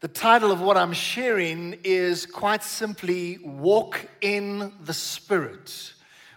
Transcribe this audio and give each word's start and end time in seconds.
The 0.00 0.08
title 0.08 0.50
of 0.50 0.62
what 0.62 0.78
I'm 0.78 0.94
sharing 0.94 1.76
is 1.84 2.24
quite 2.24 2.62
simply 2.62 3.36
Walk 3.44 4.06
in 4.22 4.72
the 4.82 4.94
Spirit. 4.94 5.92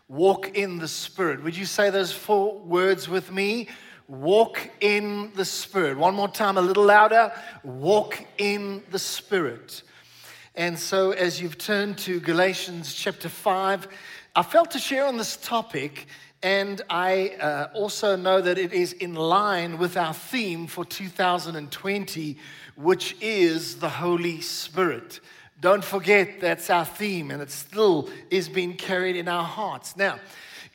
Walk 0.10 0.58
in 0.58 0.80
the 0.80 0.88
Spirit. 0.90 1.42
Would 1.46 1.56
you 1.56 1.64
say 1.64 1.90
those 1.90 2.12
four 2.12 2.60
words 2.60 3.08
with 3.08 3.32
me? 3.32 3.70
Walk 4.10 4.70
in 4.82 5.32
the 5.36 5.46
Spirit. 5.46 5.98
One 5.98 6.14
more 6.14 6.28
time, 6.28 6.58
a 6.58 6.62
little 6.62 6.84
louder. 6.84 7.32
Walk 7.64 8.26
in 8.38 8.84
the 8.92 9.00
Spirit. 9.00 9.84
And 10.56 10.78
so, 10.78 11.12
as 11.12 11.42
you've 11.42 11.58
turned 11.58 11.98
to 12.00 12.20
Galatians 12.20 12.94
chapter 12.94 13.30
5, 13.30 13.88
I 14.36 14.44
felt 14.44 14.72
to 14.72 14.80
share 14.80 15.06
on 15.06 15.16
this 15.16 15.38
topic, 15.38 16.08
and 16.44 16.82
I 16.90 17.30
uh, 17.40 17.70
also 17.74 18.16
know 18.16 18.42
that 18.42 18.58
it 18.58 18.74
is 18.74 18.94
in 18.94 19.16
line 19.16 19.78
with 19.78 19.98
our 19.98 20.14
theme 20.14 20.68
for 20.68 20.86
2020 20.86 22.38
which 22.76 23.16
is 23.22 23.76
the 23.76 23.90
Holy 23.90 24.42
Spirit. 24.42 25.20
Don't 25.60 25.84
forget 25.84 26.42
that's 26.42 26.70
our 26.70 26.86
theme, 26.86 27.32
and 27.32 27.42
it 27.42 27.52
still 27.52 28.10
is 28.30 28.50
being 28.50 28.76
carried 28.76 29.16
in 29.16 29.28
our 29.28 29.44
hearts. 29.44 29.96
Now, 29.96 30.20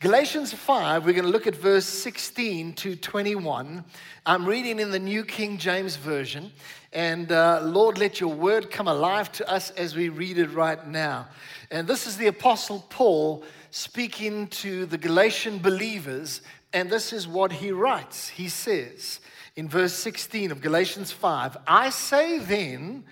Galatians 0.01 0.53
5, 0.53 1.05
we're 1.05 1.13
going 1.13 1.25
to 1.25 1.31
look 1.31 1.49
at 1.49 1.57
verse 1.57 1.85
16 1.85 2.75
to 2.75 2.95
21. 2.95 3.85
I'm 4.25 4.47
reading 4.47 4.79
in 4.79 4.93
the 4.93 4.99
New 4.99 5.25
King 5.25 5.59
James 5.59 5.97
Version. 5.97 6.53
And 6.93 7.33
uh, 7.33 7.63
Lord, 7.65 7.99
let 7.99 8.21
your 8.21 8.33
word 8.33 8.71
come 8.71 8.87
alive 8.87 9.33
to 9.33 9.51
us 9.51 9.71
as 9.73 9.97
we 9.97 10.09
read 10.09 10.39
it 10.39 10.53
right 10.53 10.87
now. 10.87 11.27
And 11.71 11.87
this 11.87 12.07
is 12.07 12.17
the 12.17 12.29
Apostle 12.29 12.87
Paul 12.89 13.45
speaking 13.71 14.49
to 14.49 14.87
the 14.87 14.99
Galatian 14.99 15.59
believers. 15.59 16.43
And 16.73 16.91
this 16.91 17.13
is 17.13 17.27
what 17.27 17.53
he 17.53 17.73
writes. 17.73 18.29
He 18.29 18.49
says, 18.49 19.21
in 19.57 19.69
verse 19.69 19.95
16 19.95 20.53
of 20.53 20.61
Galatians 20.61 21.11
5 21.11 21.57
I 21.67 21.91
say 21.91 22.39
then, 22.39 23.05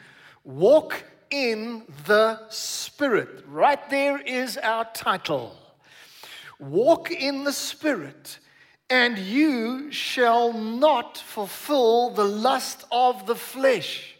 walk 0.44 1.02
in 1.30 1.82
the 2.06 2.48
Spirit. 2.50 3.44
Right 3.48 3.90
there 3.90 4.18
is 4.18 4.56
our 4.58 4.84
title. 4.92 5.56
Walk 6.58 7.10
in 7.10 7.44
the 7.44 7.52
Spirit, 7.52 8.38
and 8.88 9.18
you 9.18 9.90
shall 9.90 10.52
not 10.52 11.18
fulfill 11.18 12.10
the 12.10 12.24
lust 12.24 12.84
of 12.90 13.26
the 13.26 13.34
flesh. 13.34 14.14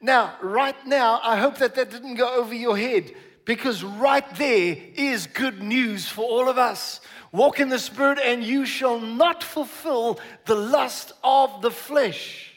Now, 0.00 0.36
right 0.42 0.76
now, 0.86 1.20
I 1.22 1.38
hope 1.38 1.56
that 1.58 1.74
that 1.76 1.90
didn't 1.90 2.16
go 2.16 2.34
over 2.36 2.54
your 2.54 2.76
head 2.76 3.14
because 3.44 3.84
right 3.84 4.28
there 4.36 4.76
is 4.94 5.26
good 5.26 5.62
news 5.62 6.08
for 6.08 6.24
all 6.24 6.48
of 6.48 6.58
us. 6.58 7.00
Walk 7.32 7.60
in 7.60 7.68
the 7.68 7.78
Spirit, 7.78 8.18
and 8.22 8.42
you 8.42 8.64
shall 8.64 9.00
not 9.00 9.42
fulfill 9.42 10.20
the 10.46 10.54
lust 10.54 11.12
of 11.22 11.62
the 11.62 11.70
flesh. 11.70 12.52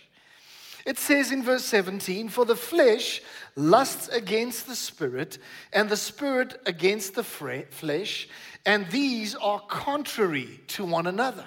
It 0.85 0.97
says 0.97 1.31
in 1.31 1.43
verse 1.43 1.65
17, 1.65 2.30
For 2.30 2.45
the 2.45 2.55
flesh 2.55 3.21
lusts 3.55 4.08
against 4.08 4.67
the 4.67 4.75
Spirit, 4.75 5.39
and 5.73 5.89
the 5.89 5.97
Spirit 5.97 6.61
against 6.65 7.15
the 7.15 7.23
flesh, 7.23 8.30
and 8.65 8.89
these 8.89 9.35
are 9.35 9.59
contrary 9.59 10.61
to 10.67 10.85
one 10.85 11.08
another, 11.08 11.45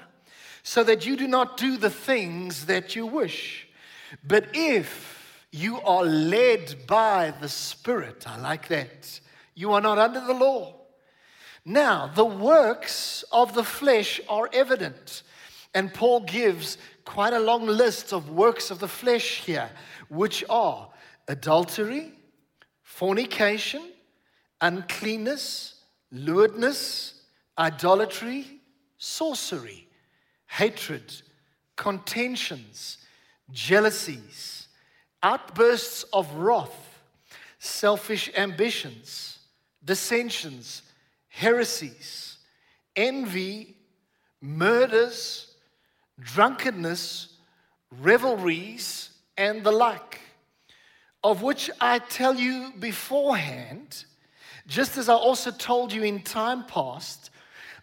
so 0.63 0.85
that 0.85 1.07
you 1.07 1.17
do 1.17 1.27
not 1.27 1.57
do 1.57 1.79
the 1.79 1.89
things 1.89 2.67
that 2.67 2.95
you 2.95 3.07
wish. 3.07 3.67
But 4.27 4.49
if 4.53 5.47
you 5.53 5.81
are 5.81 6.05
led 6.05 6.87
by 6.87 7.33
the 7.41 7.49
Spirit, 7.49 8.27
I 8.27 8.39
like 8.39 8.69
that, 8.69 9.21
you 9.61 9.73
are 9.75 9.81
not 9.81 9.99
under 9.99 10.21
the 10.21 10.33
law. 10.33 10.75
Now, 11.65 12.11
the 12.15 12.25
works 12.25 13.25
of 13.31 13.53
the 13.55 13.65
flesh 13.65 14.19
are 14.29 14.49
evident. 14.53 15.23
And 15.75 15.93
Paul 15.93 16.21
gives 16.21 16.79
quite 17.05 17.35
a 17.35 17.39
long 17.39 17.67
list 17.67 18.13
of 18.13 18.31
works 18.31 18.71
of 18.71 18.79
the 18.79 18.89
flesh 18.89 19.43
here, 19.45 19.71
which 20.09 20.43
are 20.49 20.89
adultery, 21.29 22.13
fornication, 22.83 23.83
uncleanness, 24.61 25.75
lewdness, 26.11 27.21
idolatry, 27.59 28.47
sorcery, 28.97 29.87
hatred, 30.47 31.21
contentions, 31.77 32.99
jealousies, 33.53 34.69
outbursts 35.23 36.05
of 36.15 36.33
wrath, 36.35 37.03
selfish 37.59 38.31
ambitions, 38.37 39.40
dissensions 39.85 40.83
heresies, 41.31 42.37
envy, 42.97 43.77
murders, 44.41 45.55
drunkenness, 46.21 47.37
revelries, 48.01 49.11
and 49.37 49.65
the 49.65 49.73
like, 49.73 50.21
of 51.25 51.43
which 51.43 51.71
I 51.81 51.99
tell 52.01 52.35
you 52.35 52.73
beforehand, 52.79 54.05
just 54.67 54.99
as 54.99 55.09
I 55.09 55.15
also 55.15 55.51
told 55.51 55.93
you 55.93 56.03
in 56.03 56.21
time 56.23 56.65
past, 56.67 57.31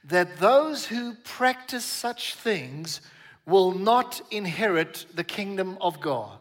that 0.03 0.37
those 0.37 0.85
who 0.85 1.15
practice 1.23 1.85
such 1.85 2.35
things 2.35 3.01
will 3.45 3.71
not 3.71 4.21
inherit 4.29 5.05
the 5.13 5.23
kingdom 5.23 5.77
of 5.81 5.99
God. 5.99 6.39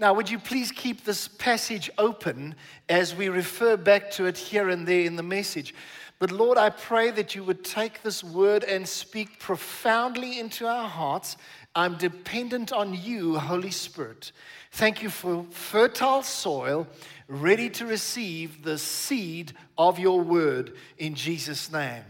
Now, 0.00 0.14
would 0.14 0.30
you 0.30 0.38
please 0.38 0.72
keep 0.72 1.04
this 1.04 1.28
passage 1.28 1.90
open 1.98 2.54
as 2.88 3.14
we 3.14 3.28
refer 3.28 3.76
back 3.76 4.10
to 4.12 4.24
it 4.24 4.38
here 4.38 4.70
and 4.70 4.88
there 4.88 5.04
in 5.04 5.16
the 5.16 5.22
message? 5.22 5.74
But 6.18 6.30
Lord, 6.30 6.56
I 6.56 6.70
pray 6.70 7.10
that 7.10 7.34
you 7.34 7.44
would 7.44 7.62
take 7.62 8.02
this 8.02 8.24
word 8.24 8.64
and 8.64 8.88
speak 8.88 9.38
profoundly 9.38 10.40
into 10.40 10.66
our 10.66 10.88
hearts. 10.88 11.36
I'm 11.74 11.98
dependent 11.98 12.72
on 12.72 12.94
you, 12.94 13.38
Holy 13.38 13.70
Spirit. 13.70 14.32
Thank 14.72 15.02
you 15.02 15.10
for 15.10 15.44
fertile 15.50 16.22
soil 16.22 16.86
ready 17.28 17.68
to 17.68 17.84
receive 17.84 18.62
the 18.62 18.78
seed 18.78 19.52
of 19.76 19.98
your 19.98 20.22
word 20.22 20.72
in 20.96 21.14
Jesus' 21.14 21.70
name. 21.70 22.04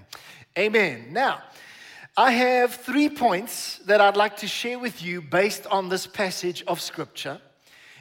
Amen. 0.57 1.07
Now, 1.11 1.43
I 2.17 2.31
have 2.31 2.73
three 2.73 3.09
points 3.09 3.79
that 3.87 4.01
I'd 4.01 4.17
like 4.17 4.37
to 4.37 4.47
share 4.47 4.79
with 4.79 5.03
you 5.03 5.21
based 5.21 5.67
on 5.67 5.89
this 5.89 6.07
passage 6.07 6.63
of 6.69 6.81
Scripture. 6.81 7.41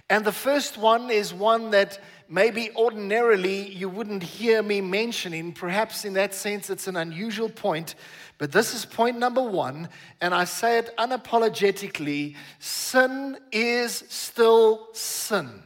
And 0.09 0.25
the 0.25 0.31
first 0.31 0.77
one 0.77 1.11
is 1.11 1.33
one 1.33 1.69
that 1.71 1.99
maybe 2.27 2.71
ordinarily 2.75 3.69
you 3.69 3.89
wouldn't 3.89 4.23
hear 4.23 4.63
me 4.63 4.81
mentioning. 4.81 5.53
Perhaps 5.53 6.03
in 6.03 6.13
that 6.13 6.33
sense, 6.33 6.69
it's 6.69 6.87
an 6.87 6.97
unusual 6.97 7.49
point. 7.49 7.95
But 8.39 8.51
this 8.51 8.73
is 8.73 8.85
point 8.85 9.19
number 9.19 9.41
one. 9.41 9.89
And 10.19 10.33
I 10.33 10.45
say 10.45 10.79
it 10.79 10.95
unapologetically 10.97 12.35
sin 12.57 13.37
is 13.51 14.03
still 14.09 14.87
sin. 14.93 15.63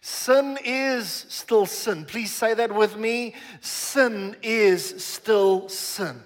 Sin 0.00 0.56
is 0.64 1.26
still 1.28 1.66
sin. 1.66 2.04
Please 2.04 2.32
say 2.32 2.54
that 2.54 2.72
with 2.72 2.96
me. 2.96 3.34
Sin 3.60 4.36
is 4.40 5.04
still 5.04 5.68
sin. 5.68 6.22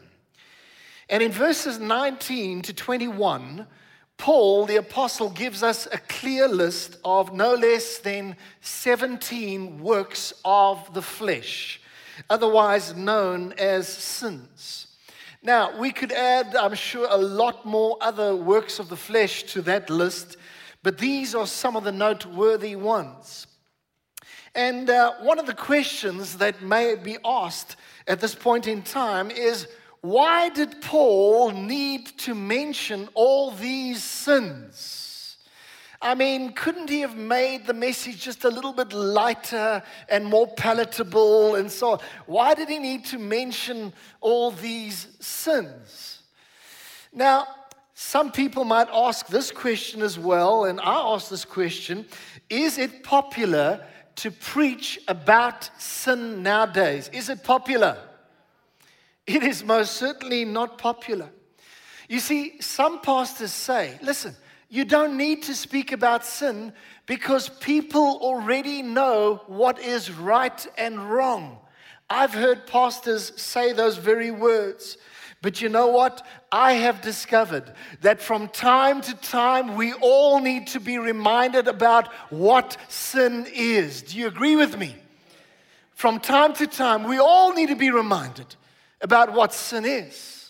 And 1.08 1.22
in 1.22 1.32
verses 1.32 1.80
19 1.80 2.62
to 2.62 2.74
21, 2.74 3.66
Paul, 4.20 4.66
the 4.66 4.76
apostle, 4.76 5.30
gives 5.30 5.62
us 5.62 5.88
a 5.90 5.96
clear 5.96 6.46
list 6.46 6.98
of 7.06 7.32
no 7.32 7.54
less 7.54 7.96
than 7.96 8.36
17 8.60 9.80
works 9.80 10.34
of 10.44 10.92
the 10.92 11.00
flesh, 11.00 11.80
otherwise 12.28 12.94
known 12.94 13.54
as 13.54 13.88
sins. 13.88 14.88
Now, 15.42 15.74
we 15.78 15.90
could 15.90 16.12
add, 16.12 16.54
I'm 16.54 16.74
sure, 16.74 17.08
a 17.10 17.16
lot 17.16 17.64
more 17.64 17.96
other 18.02 18.36
works 18.36 18.78
of 18.78 18.90
the 18.90 18.96
flesh 18.96 19.44
to 19.54 19.62
that 19.62 19.88
list, 19.88 20.36
but 20.82 20.98
these 20.98 21.34
are 21.34 21.46
some 21.46 21.74
of 21.74 21.84
the 21.84 21.92
noteworthy 21.92 22.76
ones. 22.76 23.46
And 24.54 24.90
uh, 24.90 25.14
one 25.22 25.38
of 25.38 25.46
the 25.46 25.54
questions 25.54 26.36
that 26.36 26.60
may 26.60 26.94
be 26.94 27.16
asked 27.24 27.76
at 28.06 28.20
this 28.20 28.34
point 28.34 28.66
in 28.66 28.82
time 28.82 29.30
is 29.30 29.66
why 30.00 30.48
did 30.48 30.80
Paul 30.80 31.50
need 31.50 32.06
to 32.18 32.34
mention 32.34 33.08
all 33.14 33.50
these 33.50 34.02
sins? 34.02 35.36
I 36.02 36.14
mean, 36.14 36.52
couldn't 36.52 36.88
he 36.88 37.00
have 37.00 37.16
made 37.16 37.66
the 37.66 37.74
message 37.74 38.22
just 38.22 38.44
a 38.44 38.48
little 38.48 38.72
bit 38.72 38.94
lighter 38.94 39.82
and 40.08 40.24
more 40.24 40.46
palatable 40.46 41.56
and 41.56 41.70
so 41.70 41.92
on? 41.92 41.98
Why 42.24 42.54
did 42.54 42.70
he 42.70 42.78
need 42.78 43.04
to 43.06 43.18
mention 43.18 43.92
all 44.22 44.50
these 44.50 45.08
sins? 45.20 46.22
Now, 47.12 47.46
some 47.92 48.32
people 48.32 48.64
might 48.64 48.88
ask 48.90 49.26
this 49.26 49.50
question 49.50 50.00
as 50.00 50.18
well, 50.18 50.64
and 50.64 50.80
I 50.80 50.94
ask 51.12 51.28
this 51.28 51.44
question 51.44 52.06
Is 52.48 52.78
it 52.78 53.02
popular 53.02 53.84
to 54.16 54.30
preach 54.30 54.98
about 55.06 55.68
sin 55.78 56.42
nowadays? 56.42 57.10
Is 57.12 57.28
it 57.28 57.44
popular? 57.44 57.98
It 59.34 59.44
is 59.44 59.62
most 59.62 59.92
certainly 59.96 60.44
not 60.44 60.76
popular. 60.76 61.30
You 62.08 62.18
see, 62.18 62.60
some 62.60 63.00
pastors 63.00 63.52
say, 63.52 63.96
listen, 64.02 64.34
you 64.68 64.84
don't 64.84 65.16
need 65.16 65.44
to 65.44 65.54
speak 65.54 65.92
about 65.92 66.24
sin 66.24 66.72
because 67.06 67.48
people 67.48 68.18
already 68.22 68.82
know 68.82 69.42
what 69.46 69.78
is 69.78 70.10
right 70.10 70.66
and 70.76 71.10
wrong. 71.10 71.58
I've 72.08 72.34
heard 72.34 72.66
pastors 72.66 73.32
say 73.40 73.72
those 73.72 73.98
very 73.98 74.32
words 74.32 74.96
But 75.42 75.62
you 75.62 75.70
know 75.70 75.86
what? 75.86 76.26
I 76.52 76.74
have 76.74 77.00
discovered 77.00 77.72
that 78.02 78.20
from 78.20 78.48
time 78.48 79.00
to 79.02 79.14
time 79.14 79.74
we 79.74 79.94
all 79.94 80.40
need 80.40 80.66
to 80.68 80.80
be 80.80 80.98
reminded 80.98 81.66
about 81.66 82.12
what 82.30 82.76
sin 82.88 83.46
is. 83.50 84.02
Do 84.02 84.18
you 84.18 84.26
agree 84.26 84.56
with 84.56 84.76
me? 84.76 84.96
From 85.94 86.20
time 86.20 86.52
to 86.54 86.66
time 86.66 87.04
we 87.04 87.18
all 87.18 87.54
need 87.54 87.68
to 87.68 87.76
be 87.76 87.90
reminded 87.90 88.54
about 89.00 89.32
what 89.32 89.52
sin 89.54 89.84
is. 89.84 90.40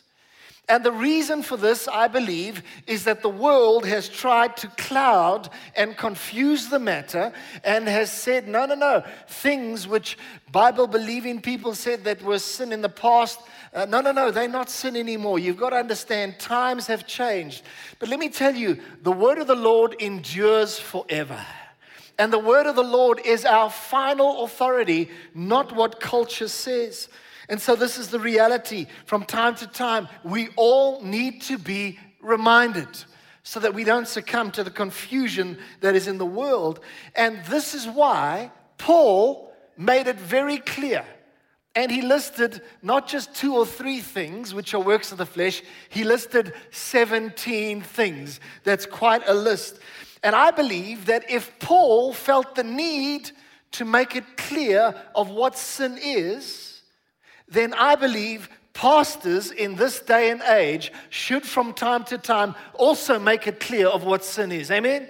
And 0.70 0.84
the 0.84 0.92
reason 0.92 1.42
for 1.42 1.56
this, 1.56 1.88
I 1.88 2.06
believe, 2.06 2.62
is 2.86 3.02
that 3.02 3.22
the 3.22 3.28
world 3.28 3.84
has 3.86 4.08
tried 4.08 4.56
to 4.58 4.68
cloud 4.68 5.50
and 5.74 5.96
confuse 5.96 6.68
the 6.68 6.78
matter 6.78 7.32
and 7.64 7.88
has 7.88 8.12
said, 8.12 8.46
no, 8.46 8.66
no, 8.66 8.76
no, 8.76 9.02
things 9.26 9.88
which 9.88 10.16
Bible 10.52 10.86
believing 10.86 11.40
people 11.40 11.74
said 11.74 12.04
that 12.04 12.22
were 12.22 12.38
sin 12.38 12.72
in 12.72 12.82
the 12.82 12.88
past. 12.88 13.40
Uh, 13.74 13.86
no, 13.86 14.00
no, 14.00 14.12
no, 14.12 14.30
they're 14.30 14.48
not 14.48 14.70
sin 14.70 14.96
anymore. 14.96 15.40
You've 15.40 15.56
got 15.56 15.70
to 15.70 15.76
understand 15.76 16.38
times 16.38 16.86
have 16.86 17.04
changed. 17.04 17.64
But 17.98 18.08
let 18.08 18.20
me 18.20 18.28
tell 18.28 18.54
you, 18.54 18.78
the 19.02 19.10
word 19.10 19.38
of 19.38 19.48
the 19.48 19.56
Lord 19.56 19.96
endures 19.98 20.78
forever. 20.78 21.44
And 22.16 22.32
the 22.32 22.38
word 22.38 22.66
of 22.66 22.76
the 22.76 22.84
Lord 22.84 23.20
is 23.24 23.44
our 23.44 23.70
final 23.70 24.44
authority, 24.44 25.10
not 25.34 25.74
what 25.74 25.98
culture 25.98 26.46
says. 26.46 27.08
And 27.50 27.60
so, 27.60 27.74
this 27.74 27.98
is 27.98 28.08
the 28.08 28.20
reality. 28.20 28.86
From 29.04 29.24
time 29.24 29.56
to 29.56 29.66
time, 29.66 30.08
we 30.22 30.48
all 30.56 31.02
need 31.02 31.42
to 31.42 31.58
be 31.58 31.98
reminded 32.22 32.88
so 33.42 33.58
that 33.58 33.74
we 33.74 33.82
don't 33.82 34.06
succumb 34.06 34.52
to 34.52 34.62
the 34.62 34.70
confusion 34.70 35.58
that 35.80 35.96
is 35.96 36.06
in 36.06 36.16
the 36.16 36.24
world. 36.24 36.78
And 37.16 37.44
this 37.46 37.74
is 37.74 37.88
why 37.88 38.52
Paul 38.78 39.52
made 39.76 40.06
it 40.06 40.16
very 40.16 40.58
clear. 40.58 41.04
And 41.74 41.90
he 41.90 42.02
listed 42.02 42.62
not 42.82 43.08
just 43.08 43.34
two 43.34 43.56
or 43.56 43.66
three 43.66 44.00
things, 44.00 44.54
which 44.54 44.72
are 44.72 44.80
works 44.80 45.10
of 45.10 45.18
the 45.18 45.26
flesh, 45.26 45.62
he 45.88 46.04
listed 46.04 46.52
17 46.70 47.80
things. 47.80 48.38
That's 48.62 48.86
quite 48.86 49.22
a 49.26 49.34
list. 49.34 49.80
And 50.22 50.36
I 50.36 50.52
believe 50.52 51.06
that 51.06 51.28
if 51.30 51.58
Paul 51.58 52.12
felt 52.12 52.54
the 52.54 52.64
need 52.64 53.32
to 53.72 53.84
make 53.84 54.14
it 54.14 54.36
clear 54.36 54.94
of 55.14 55.30
what 55.30 55.56
sin 55.56 55.98
is, 56.00 56.69
then 57.50 57.74
I 57.74 57.96
believe 57.96 58.48
pastors 58.72 59.50
in 59.50 59.74
this 59.74 60.00
day 60.00 60.30
and 60.30 60.40
age 60.42 60.92
should 61.10 61.44
from 61.44 61.72
time 61.74 62.04
to 62.04 62.18
time 62.18 62.54
also 62.74 63.18
make 63.18 63.46
it 63.46 63.60
clear 63.60 63.88
of 63.88 64.04
what 64.04 64.24
sin 64.24 64.52
is. 64.52 64.70
Amen? 64.70 65.08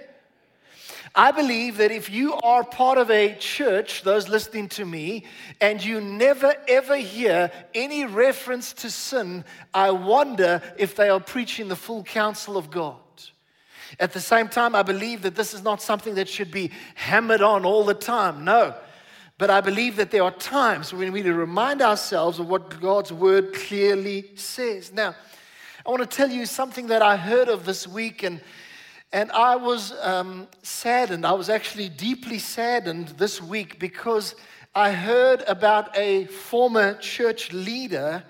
I 1.13 1.31
believe 1.31 1.77
that 1.77 1.91
if 1.91 2.09
you 2.09 2.35
are 2.35 2.63
part 2.63 2.97
of 2.97 3.11
a 3.11 3.35
church, 3.35 4.03
those 4.03 4.29
listening 4.29 4.69
to 4.69 4.85
me, 4.85 5.25
and 5.59 5.83
you 5.83 5.99
never 5.99 6.55
ever 6.69 6.95
hear 6.95 7.51
any 7.73 8.05
reference 8.05 8.71
to 8.73 8.89
sin, 8.89 9.43
I 9.73 9.91
wonder 9.91 10.61
if 10.77 10.95
they 10.95 11.09
are 11.09 11.19
preaching 11.19 11.67
the 11.67 11.75
full 11.75 12.03
counsel 12.03 12.55
of 12.55 12.71
God. 12.71 12.95
At 13.99 14.13
the 14.13 14.21
same 14.21 14.47
time, 14.47 14.73
I 14.73 14.83
believe 14.83 15.23
that 15.23 15.35
this 15.35 15.53
is 15.53 15.63
not 15.63 15.81
something 15.81 16.15
that 16.15 16.29
should 16.29 16.49
be 16.49 16.71
hammered 16.95 17.41
on 17.41 17.65
all 17.65 17.83
the 17.83 17.93
time. 17.93 18.45
No. 18.45 18.73
But 19.41 19.49
I 19.49 19.59
believe 19.59 19.95
that 19.95 20.11
there 20.11 20.21
are 20.21 20.29
times 20.29 20.93
when 20.93 21.11
we 21.11 21.21
need 21.21 21.25
to 21.25 21.33
remind 21.33 21.81
ourselves 21.81 22.37
of 22.37 22.47
what 22.47 22.79
God's 22.79 23.11
word 23.11 23.55
clearly 23.55 24.29
says. 24.35 24.93
Now, 24.93 25.15
I 25.83 25.89
want 25.89 26.07
to 26.07 26.15
tell 26.15 26.29
you 26.29 26.45
something 26.45 26.85
that 26.89 27.01
I 27.01 27.17
heard 27.17 27.49
of 27.49 27.65
this 27.65 27.87
week, 27.87 28.21
and, 28.21 28.39
and 29.11 29.31
I 29.31 29.55
was 29.55 29.93
um, 30.03 30.47
saddened. 30.61 31.25
I 31.25 31.31
was 31.31 31.49
actually 31.49 31.89
deeply 31.89 32.37
saddened 32.37 33.15
this 33.17 33.41
week 33.41 33.79
because 33.79 34.35
I 34.75 34.91
heard 34.91 35.43
about 35.47 35.97
a 35.97 36.25
former 36.25 36.93
church 36.99 37.51
leader, 37.51 38.23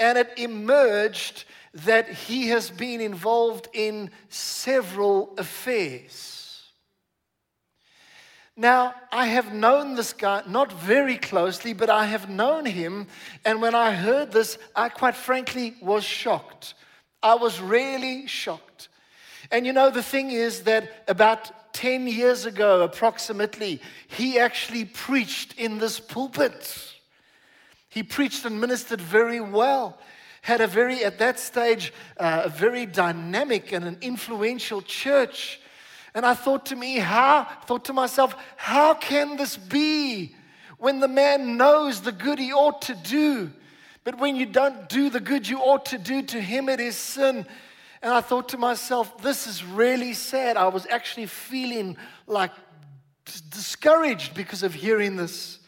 and 0.00 0.16
it 0.16 0.32
emerged 0.38 1.44
that 1.74 2.08
he 2.08 2.48
has 2.48 2.70
been 2.70 3.02
involved 3.02 3.68
in 3.74 4.08
several 4.30 5.34
affairs. 5.36 6.45
Now, 8.56 8.94
I 9.12 9.26
have 9.26 9.52
known 9.52 9.96
this 9.96 10.14
guy 10.14 10.42
not 10.46 10.72
very 10.72 11.18
closely, 11.18 11.74
but 11.74 11.90
I 11.90 12.06
have 12.06 12.30
known 12.30 12.64
him. 12.64 13.06
And 13.44 13.60
when 13.60 13.74
I 13.74 13.92
heard 13.92 14.32
this, 14.32 14.56
I 14.74 14.88
quite 14.88 15.14
frankly 15.14 15.74
was 15.82 16.04
shocked. 16.04 16.72
I 17.22 17.34
was 17.34 17.60
really 17.60 18.26
shocked. 18.26 18.88
And 19.50 19.66
you 19.66 19.74
know, 19.74 19.90
the 19.90 20.02
thing 20.02 20.30
is 20.30 20.62
that 20.62 21.04
about 21.06 21.74
10 21.74 22.06
years 22.06 22.46
ago, 22.46 22.80
approximately, 22.80 23.82
he 24.08 24.38
actually 24.38 24.86
preached 24.86 25.58
in 25.58 25.76
this 25.76 26.00
pulpit. 26.00 26.94
He 27.90 28.02
preached 28.02 28.46
and 28.46 28.58
ministered 28.58 29.00
very 29.00 29.40
well. 29.40 29.98
Had 30.40 30.62
a 30.62 30.66
very, 30.66 31.04
at 31.04 31.18
that 31.18 31.38
stage, 31.38 31.92
uh, 32.16 32.42
a 32.44 32.48
very 32.48 32.86
dynamic 32.86 33.72
and 33.72 33.84
an 33.84 33.98
influential 34.00 34.80
church. 34.80 35.60
And 36.16 36.24
I 36.24 36.32
thought 36.32 36.64
to 36.66 36.76
me, 36.76 36.96
how, 36.96 37.46
thought 37.66 37.84
to 37.84 37.92
myself, 37.92 38.34
how 38.56 38.94
can 38.94 39.36
this 39.36 39.58
be 39.58 40.34
when 40.78 40.98
the 40.98 41.08
man 41.08 41.58
knows 41.58 42.00
the 42.00 42.10
good 42.10 42.38
he 42.38 42.54
ought 42.54 42.80
to 42.82 42.94
do? 42.94 43.50
But 44.02 44.18
when 44.18 44.34
you 44.34 44.46
don't 44.46 44.88
do 44.88 45.10
the 45.10 45.20
good 45.20 45.46
you 45.46 45.58
ought 45.58 45.84
to 45.86 45.98
do, 45.98 46.22
to 46.22 46.40
him 46.40 46.70
it 46.70 46.80
is 46.80 46.96
sin. 46.96 47.44
And 48.00 48.14
I 48.14 48.22
thought 48.22 48.48
to 48.50 48.56
myself, 48.56 49.20
this 49.22 49.46
is 49.46 49.62
really 49.62 50.14
sad. 50.14 50.56
I 50.56 50.68
was 50.68 50.86
actually 50.86 51.26
feeling 51.26 51.98
like 52.26 52.52
discouraged 53.50 54.32
because 54.32 54.62
of 54.62 54.72
hearing 54.72 55.16
this. 55.16 55.58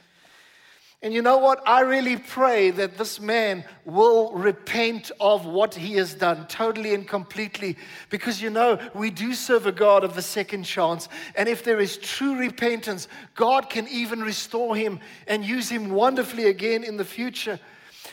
And 1.01 1.15
you 1.15 1.23
know 1.23 1.39
what? 1.39 1.63
I 1.65 1.83
really 1.83 2.17
pray 2.17 2.71
that 2.73 2.99
this 2.99 3.21
man 3.21 3.65
will 3.85 4.33
repent 4.33 5.13
of 5.21 5.47
what 5.47 5.77
he 5.77 5.95
has 5.95 6.13
done 6.13 6.49
totally 6.49 6.93
and 6.93 7.07
completely. 7.07 7.77
Because 8.11 8.43
you 8.43 8.51
know, 8.51 8.81
we 8.95 9.11
do 9.11 9.33
serve 9.33 9.67
a 9.67 9.73
God 9.73 10.03
of 10.03 10.17
the 10.17 10.23
second 10.23 10.65
chance. 10.65 11.09
And 11.37 11.49
if 11.49 11.63
there 11.63 11.79
is 11.79 11.99
true 11.99 12.37
repentance, 12.37 13.07
God 13.37 13.71
can 13.71 13.87
even 13.87 14.23
restore 14.23 14.75
him 14.75 14.99
and 15.29 15.45
use 15.45 15.69
him 15.69 15.91
wonderfully 15.91 16.47
again 16.47 16.83
in 16.83 16.97
the 16.97 17.05
future. 17.05 17.61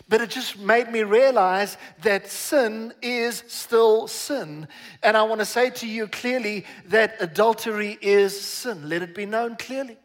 But 0.08 0.22
it 0.22 0.30
just 0.30 0.60
made 0.60 0.92
me 0.92 1.02
realize 1.02 1.78
that 2.04 2.30
sin 2.30 2.94
is 3.02 3.44
still 3.48 4.08
sin. 4.08 4.68
And 5.02 5.18
I 5.18 5.24
want 5.24 5.40
to 5.40 5.46
say 5.46 5.72
to 5.72 5.88
you 5.88 6.08
clearly 6.08 6.66
that 6.88 7.16
adultery 7.20 7.98
is 8.00 8.40
sin. 8.40 8.90
Let 8.90 9.02
it 9.02 9.16
be 9.16 9.26
known 9.26 9.56
clearly. 9.56 9.98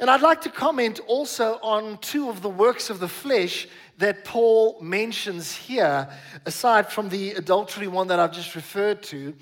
And 0.00 0.08
I'd 0.08 0.22
like 0.22 0.40
to 0.42 0.48
comment 0.48 0.98
also 1.06 1.58
on 1.62 1.98
two 1.98 2.30
of 2.30 2.40
the 2.40 2.48
works 2.48 2.88
of 2.88 3.00
the 3.00 3.08
flesh 3.08 3.68
that 3.98 4.24
Paul 4.24 4.80
mentions 4.80 5.54
here, 5.54 6.08
aside 6.46 6.90
from 6.90 7.10
the 7.10 7.32
adultery 7.32 7.86
one 7.86 8.08
that 8.08 8.18
I've 8.18 8.32
just 8.32 8.54
referred 8.54 9.02
to. 9.04 9.34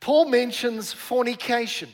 Paul 0.00 0.26
mentions 0.26 0.92
fornication. 0.92 1.88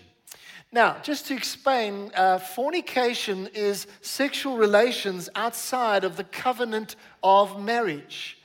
Now, 0.73 0.97
just 1.05 1.29
to 1.29 1.37
explain, 1.37 2.11
uh, 2.17 2.41
fornication 2.41 3.49
is 3.55 3.87
sexual 4.01 4.57
relations 4.57 5.29
outside 5.37 6.03
of 6.03 6.17
the 6.17 6.25
covenant 6.25 6.97
of 7.23 7.63
marriage. 7.63 8.39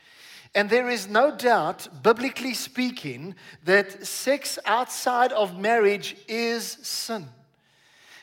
And 0.54 0.70
there 0.70 0.92
is 0.92 1.10
no 1.10 1.36
doubt, 1.36 1.88
biblically 2.04 2.54
speaking, 2.54 3.34
that 3.64 4.06
sex 4.06 4.60
outside 4.64 5.32
of 5.32 5.58
marriage 5.58 6.16
is 6.28 6.78
sin. 6.84 7.30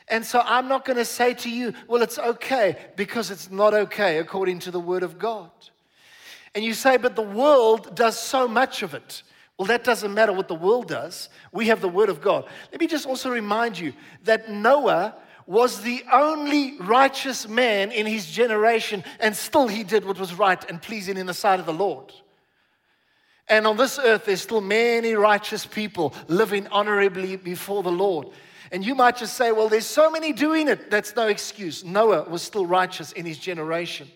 And 0.07 0.25
so 0.25 0.41
I'm 0.43 0.67
not 0.67 0.85
going 0.85 0.97
to 0.97 1.05
say 1.05 1.33
to 1.35 1.49
you, 1.49 1.73
well, 1.87 2.01
it's 2.01 2.19
okay, 2.19 2.77
because 2.95 3.31
it's 3.31 3.49
not 3.49 3.73
okay 3.73 4.17
according 4.17 4.59
to 4.59 4.71
the 4.71 4.79
Word 4.79 5.03
of 5.03 5.17
God. 5.17 5.49
And 6.55 6.63
you 6.63 6.73
say, 6.73 6.97
but 6.97 7.15
the 7.15 7.21
world 7.21 7.95
does 7.95 8.17
so 8.17 8.47
much 8.47 8.83
of 8.83 8.93
it. 8.93 9.23
Well, 9.57 9.67
that 9.67 9.83
doesn't 9.83 10.13
matter 10.13 10.33
what 10.33 10.47
the 10.47 10.55
world 10.55 10.87
does. 10.87 11.29
We 11.51 11.67
have 11.67 11.81
the 11.81 11.87
Word 11.87 12.09
of 12.09 12.21
God. 12.21 12.45
Let 12.71 12.81
me 12.81 12.87
just 12.87 13.05
also 13.05 13.31
remind 13.31 13.79
you 13.79 13.93
that 14.23 14.49
Noah 14.49 15.15
was 15.45 15.81
the 15.81 16.03
only 16.11 16.77
righteous 16.79 17.47
man 17.47 17.91
in 17.91 18.05
his 18.05 18.25
generation, 18.25 19.03
and 19.19 19.35
still 19.35 19.67
he 19.67 19.83
did 19.83 20.05
what 20.05 20.19
was 20.19 20.33
right 20.33 20.63
and 20.69 20.81
pleasing 20.81 21.17
in 21.17 21.25
the 21.25 21.33
sight 21.33 21.59
of 21.59 21.65
the 21.65 21.73
Lord. 21.73 22.13
And 23.49 23.67
on 23.67 23.75
this 23.75 23.99
earth, 23.99 24.25
there's 24.25 24.41
still 24.41 24.61
many 24.61 25.13
righteous 25.13 25.65
people 25.65 26.13
living 26.27 26.67
honorably 26.67 27.35
before 27.35 27.83
the 27.83 27.91
Lord. 27.91 28.29
And 28.73 28.83
you 28.83 28.95
might 28.95 29.15
just 29.15 29.37
say, 29.37 29.51
well, 29.51 29.69
there's 29.69 29.85
so 29.85 30.09
many 30.09 30.33
doing 30.33 30.67
it. 30.67 30.89
That's 30.89 31.15
no 31.15 31.27
excuse. 31.27 31.83
Noah 31.83 32.23
was 32.23 32.41
still 32.41 32.65
righteous 32.65 33.11
in 33.11 33.23
his 33.23 33.37
generation. 33.37 34.09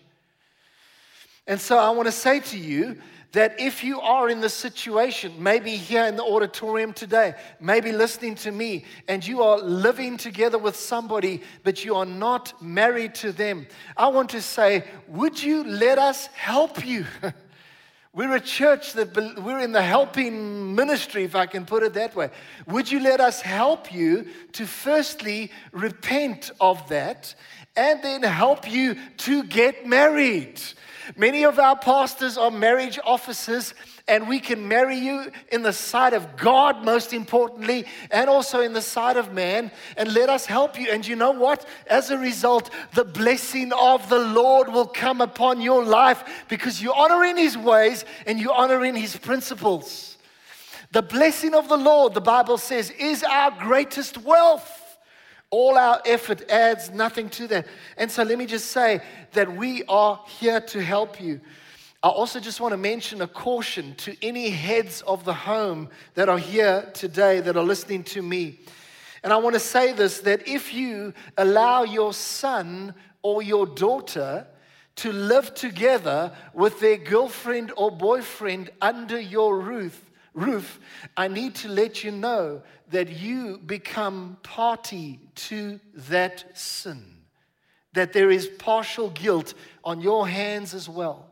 And 1.46 1.60
so 1.60 1.78
I 1.78 1.90
want 1.90 2.06
to 2.06 2.12
say 2.12 2.40
to 2.40 2.58
you 2.58 2.98
that 3.30 3.60
if 3.60 3.84
you 3.84 4.00
are 4.00 4.28
in 4.28 4.40
this 4.40 4.54
situation, 4.54 5.32
maybe 5.40 5.76
here 5.76 6.06
in 6.06 6.16
the 6.16 6.24
auditorium 6.24 6.92
today, 6.92 7.34
maybe 7.60 7.92
listening 7.92 8.34
to 8.34 8.50
me, 8.50 8.84
and 9.06 9.24
you 9.24 9.42
are 9.44 9.58
living 9.58 10.16
together 10.16 10.58
with 10.58 10.74
somebody, 10.74 11.40
but 11.62 11.84
you 11.84 11.94
are 11.94 12.06
not 12.06 12.60
married 12.60 13.14
to 13.16 13.30
them, 13.30 13.64
I 13.96 14.08
want 14.08 14.30
to 14.30 14.42
say, 14.42 14.82
would 15.06 15.40
you 15.40 15.62
let 15.62 16.00
us 16.00 16.26
help 16.26 16.84
you? 16.84 17.06
We're 18.18 18.34
a 18.34 18.40
church 18.40 18.94
that 18.94 19.14
we're 19.14 19.60
in 19.60 19.70
the 19.70 19.80
helping 19.80 20.74
ministry, 20.74 21.22
if 21.22 21.36
I 21.36 21.46
can 21.46 21.64
put 21.64 21.84
it 21.84 21.94
that 21.94 22.16
way. 22.16 22.30
Would 22.66 22.90
you 22.90 22.98
let 22.98 23.20
us 23.20 23.40
help 23.40 23.94
you 23.94 24.26
to 24.54 24.66
firstly 24.66 25.52
repent 25.70 26.50
of 26.60 26.88
that 26.88 27.36
and 27.76 28.02
then 28.02 28.24
help 28.24 28.68
you 28.68 28.96
to 29.18 29.44
get 29.44 29.86
married? 29.86 30.60
Many 31.16 31.44
of 31.44 31.60
our 31.60 31.78
pastors 31.78 32.36
are 32.36 32.50
marriage 32.50 32.98
officers, 33.04 33.72
and 34.08 34.26
we 34.26 34.40
can 34.40 34.66
marry 34.66 34.96
you 34.96 35.30
in 35.52 35.62
the 35.62 35.72
sight 35.72 36.14
of 36.14 36.36
God, 36.36 36.84
most 36.84 37.12
importantly, 37.12 37.84
and 38.10 38.30
also 38.30 38.60
in 38.60 38.72
the 38.72 38.82
sight 38.82 39.16
of 39.16 39.32
man. 39.32 39.70
And 39.96 40.14
let 40.14 40.30
us 40.30 40.46
help 40.46 40.80
you. 40.80 40.88
And 40.90 41.06
you 41.06 41.14
know 41.14 41.32
what? 41.32 41.66
As 41.86 42.10
a 42.10 42.18
result, 42.18 42.70
the 42.94 43.04
blessing 43.04 43.72
of 43.72 44.08
the 44.08 44.18
Lord 44.18 44.68
will 44.68 44.86
come 44.86 45.20
upon 45.20 45.60
your 45.60 45.84
life 45.84 46.24
because 46.48 46.82
you 46.82 46.92
honor 46.92 47.24
in 47.24 47.36
his 47.36 47.56
ways 47.56 48.04
and 48.26 48.40
you 48.40 48.52
honor 48.52 48.84
in 48.84 48.94
his 48.94 49.16
principles. 49.16 50.16
The 50.90 51.02
blessing 51.02 51.54
of 51.54 51.68
the 51.68 51.76
Lord, 51.76 52.14
the 52.14 52.20
Bible 52.22 52.56
says, 52.56 52.90
is 52.90 53.22
our 53.22 53.50
greatest 53.50 54.16
wealth. 54.18 54.74
All 55.50 55.76
our 55.76 56.00
effort 56.04 56.50
adds 56.50 56.90
nothing 56.90 57.28
to 57.30 57.46
that. 57.48 57.66
And 57.96 58.10
so 58.10 58.22
let 58.22 58.38
me 58.38 58.46
just 58.46 58.70
say 58.70 59.00
that 59.32 59.54
we 59.54 59.82
are 59.84 60.20
here 60.26 60.60
to 60.60 60.82
help 60.82 61.20
you. 61.20 61.40
I 62.00 62.08
also 62.08 62.38
just 62.38 62.60
want 62.60 62.72
to 62.72 62.78
mention 62.78 63.22
a 63.22 63.26
caution 63.26 63.96
to 63.96 64.16
any 64.22 64.50
heads 64.50 65.02
of 65.02 65.24
the 65.24 65.34
home 65.34 65.88
that 66.14 66.28
are 66.28 66.38
here 66.38 66.88
today 66.94 67.40
that 67.40 67.56
are 67.56 67.64
listening 67.64 68.04
to 68.04 68.22
me. 68.22 68.60
And 69.24 69.32
I 69.32 69.36
want 69.38 69.54
to 69.54 69.60
say 69.60 69.92
this 69.92 70.20
that 70.20 70.46
if 70.46 70.72
you 70.72 71.12
allow 71.36 71.82
your 71.82 72.12
son 72.12 72.94
or 73.22 73.42
your 73.42 73.66
daughter 73.66 74.46
to 74.96 75.12
live 75.12 75.54
together 75.54 76.32
with 76.54 76.78
their 76.78 76.98
girlfriend 76.98 77.72
or 77.76 77.90
boyfriend 77.90 78.70
under 78.80 79.18
your 79.18 79.58
roof, 79.58 80.08
roof, 80.34 80.78
I 81.16 81.26
need 81.26 81.56
to 81.56 81.68
let 81.68 82.04
you 82.04 82.12
know 82.12 82.62
that 82.90 83.08
you 83.08 83.58
become 83.58 84.36
party 84.44 85.18
to 85.34 85.80
that 85.94 86.56
sin, 86.56 87.02
that 87.92 88.12
there 88.12 88.30
is 88.30 88.46
partial 88.46 89.10
guilt 89.10 89.54
on 89.82 90.00
your 90.00 90.28
hands 90.28 90.74
as 90.74 90.88
well. 90.88 91.27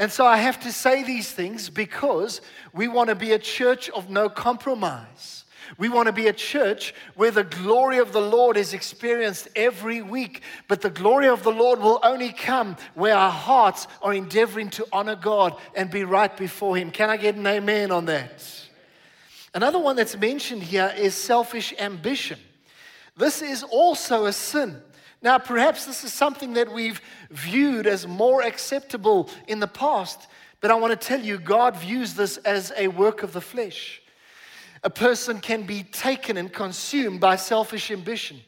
And 0.00 0.10
so 0.10 0.24
I 0.24 0.38
have 0.38 0.58
to 0.60 0.72
say 0.72 1.02
these 1.02 1.30
things 1.30 1.68
because 1.68 2.40
we 2.72 2.88
want 2.88 3.10
to 3.10 3.14
be 3.14 3.32
a 3.32 3.38
church 3.38 3.90
of 3.90 4.08
no 4.08 4.30
compromise. 4.30 5.44
We 5.76 5.90
want 5.90 6.06
to 6.06 6.12
be 6.12 6.26
a 6.26 6.32
church 6.32 6.94
where 7.16 7.30
the 7.30 7.44
glory 7.44 7.98
of 7.98 8.10
the 8.14 8.20
Lord 8.22 8.56
is 8.56 8.72
experienced 8.72 9.48
every 9.54 10.00
week, 10.00 10.40
but 10.68 10.80
the 10.80 10.88
glory 10.88 11.28
of 11.28 11.42
the 11.42 11.52
Lord 11.52 11.80
will 11.80 12.00
only 12.02 12.32
come 12.32 12.78
where 12.94 13.14
our 13.14 13.30
hearts 13.30 13.88
are 14.00 14.14
endeavoring 14.14 14.70
to 14.70 14.86
honor 14.90 15.16
God 15.16 15.54
and 15.76 15.90
be 15.90 16.04
right 16.04 16.34
before 16.34 16.78
Him. 16.78 16.90
Can 16.90 17.10
I 17.10 17.18
get 17.18 17.34
an 17.34 17.46
amen 17.46 17.90
on 17.90 18.06
that? 18.06 18.42
Another 19.52 19.78
one 19.78 19.96
that's 19.96 20.16
mentioned 20.16 20.62
here 20.62 20.94
is 20.96 21.14
selfish 21.14 21.74
ambition. 21.78 22.38
This 23.18 23.42
is 23.42 23.62
also 23.64 24.24
a 24.24 24.32
sin. 24.32 24.80
Now, 25.22 25.38
perhaps 25.38 25.84
this 25.84 26.02
is 26.04 26.12
something 26.12 26.54
that 26.54 26.72
we've 26.72 27.00
viewed 27.30 27.86
as 27.86 28.06
more 28.06 28.42
acceptable 28.42 29.28
in 29.46 29.60
the 29.60 29.66
past, 29.66 30.28
but 30.60 30.70
I 30.70 30.74
want 30.74 30.98
to 30.98 31.06
tell 31.08 31.20
you, 31.20 31.38
God 31.38 31.76
views 31.76 32.14
this 32.14 32.38
as 32.38 32.72
a 32.76 32.88
work 32.88 33.22
of 33.22 33.32
the 33.32 33.40
flesh. 33.40 34.00
A 34.82 34.90
person 34.90 35.40
can 35.40 35.64
be 35.64 35.82
taken 35.82 36.38
and 36.38 36.50
consumed 36.50 37.20
by 37.20 37.36
selfish 37.36 37.90
ambition. 37.90 38.40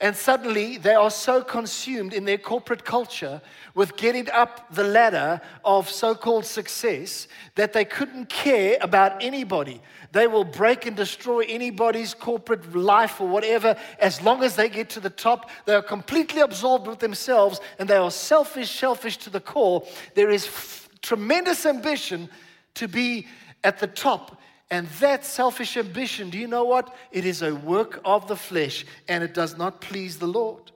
And 0.00 0.14
suddenly 0.14 0.78
they 0.78 0.94
are 0.94 1.10
so 1.10 1.42
consumed 1.42 2.12
in 2.12 2.24
their 2.24 2.38
corporate 2.38 2.84
culture 2.84 3.42
with 3.74 3.96
getting 3.96 4.30
up 4.30 4.72
the 4.72 4.84
ladder 4.84 5.40
of 5.64 5.90
so 5.90 6.14
called 6.14 6.44
success 6.44 7.26
that 7.56 7.72
they 7.72 7.84
couldn't 7.84 8.28
care 8.28 8.78
about 8.80 9.20
anybody. 9.22 9.82
They 10.12 10.28
will 10.28 10.44
break 10.44 10.86
and 10.86 10.96
destroy 10.96 11.40
anybody's 11.48 12.14
corporate 12.14 12.76
life 12.76 13.20
or 13.20 13.26
whatever 13.26 13.76
as 13.98 14.22
long 14.22 14.44
as 14.44 14.54
they 14.54 14.68
get 14.68 14.88
to 14.90 15.00
the 15.00 15.10
top. 15.10 15.50
They 15.64 15.74
are 15.74 15.82
completely 15.82 16.42
absorbed 16.42 16.86
with 16.86 17.00
themselves 17.00 17.60
and 17.80 17.88
they 17.88 17.96
are 17.96 18.12
selfish, 18.12 18.70
selfish 18.70 19.16
to 19.18 19.30
the 19.30 19.40
core. 19.40 19.84
There 20.14 20.30
is 20.30 20.46
f- 20.46 20.88
tremendous 21.02 21.66
ambition 21.66 22.28
to 22.74 22.86
be 22.86 23.26
at 23.64 23.80
the 23.80 23.88
top 23.88 24.37
and 24.70 24.86
that 25.00 25.24
selfish 25.24 25.76
ambition, 25.76 26.30
do 26.30 26.38
you 26.38 26.46
know 26.46 26.64
what? 26.64 26.94
It 27.10 27.24
is 27.24 27.42
a 27.42 27.54
work 27.54 28.00
of 28.04 28.28
the 28.28 28.36
flesh 28.36 28.84
and 29.08 29.24
it 29.24 29.32
does 29.32 29.56
not 29.56 29.80
please 29.80 30.18
the 30.18 30.26
Lord. 30.26 30.70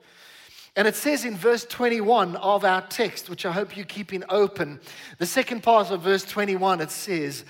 And 0.75 0.87
it 0.87 0.95
says 0.95 1.23
in 1.23 1.37
verse 1.37 1.65
21 1.65 2.35
of 2.37 2.65
our 2.65 2.81
text, 2.81 3.29
which 3.29 3.45
I 3.45 3.51
hope 3.51 3.77
you're 3.77 3.85
keeping 3.85 4.23
open, 4.29 4.79
the 5.19 5.27
second 5.27 5.61
part 5.61 5.91
of 5.91 6.01
verse 6.01 6.23
21, 6.23 6.81
it 6.81 6.89
says, 6.89 7.45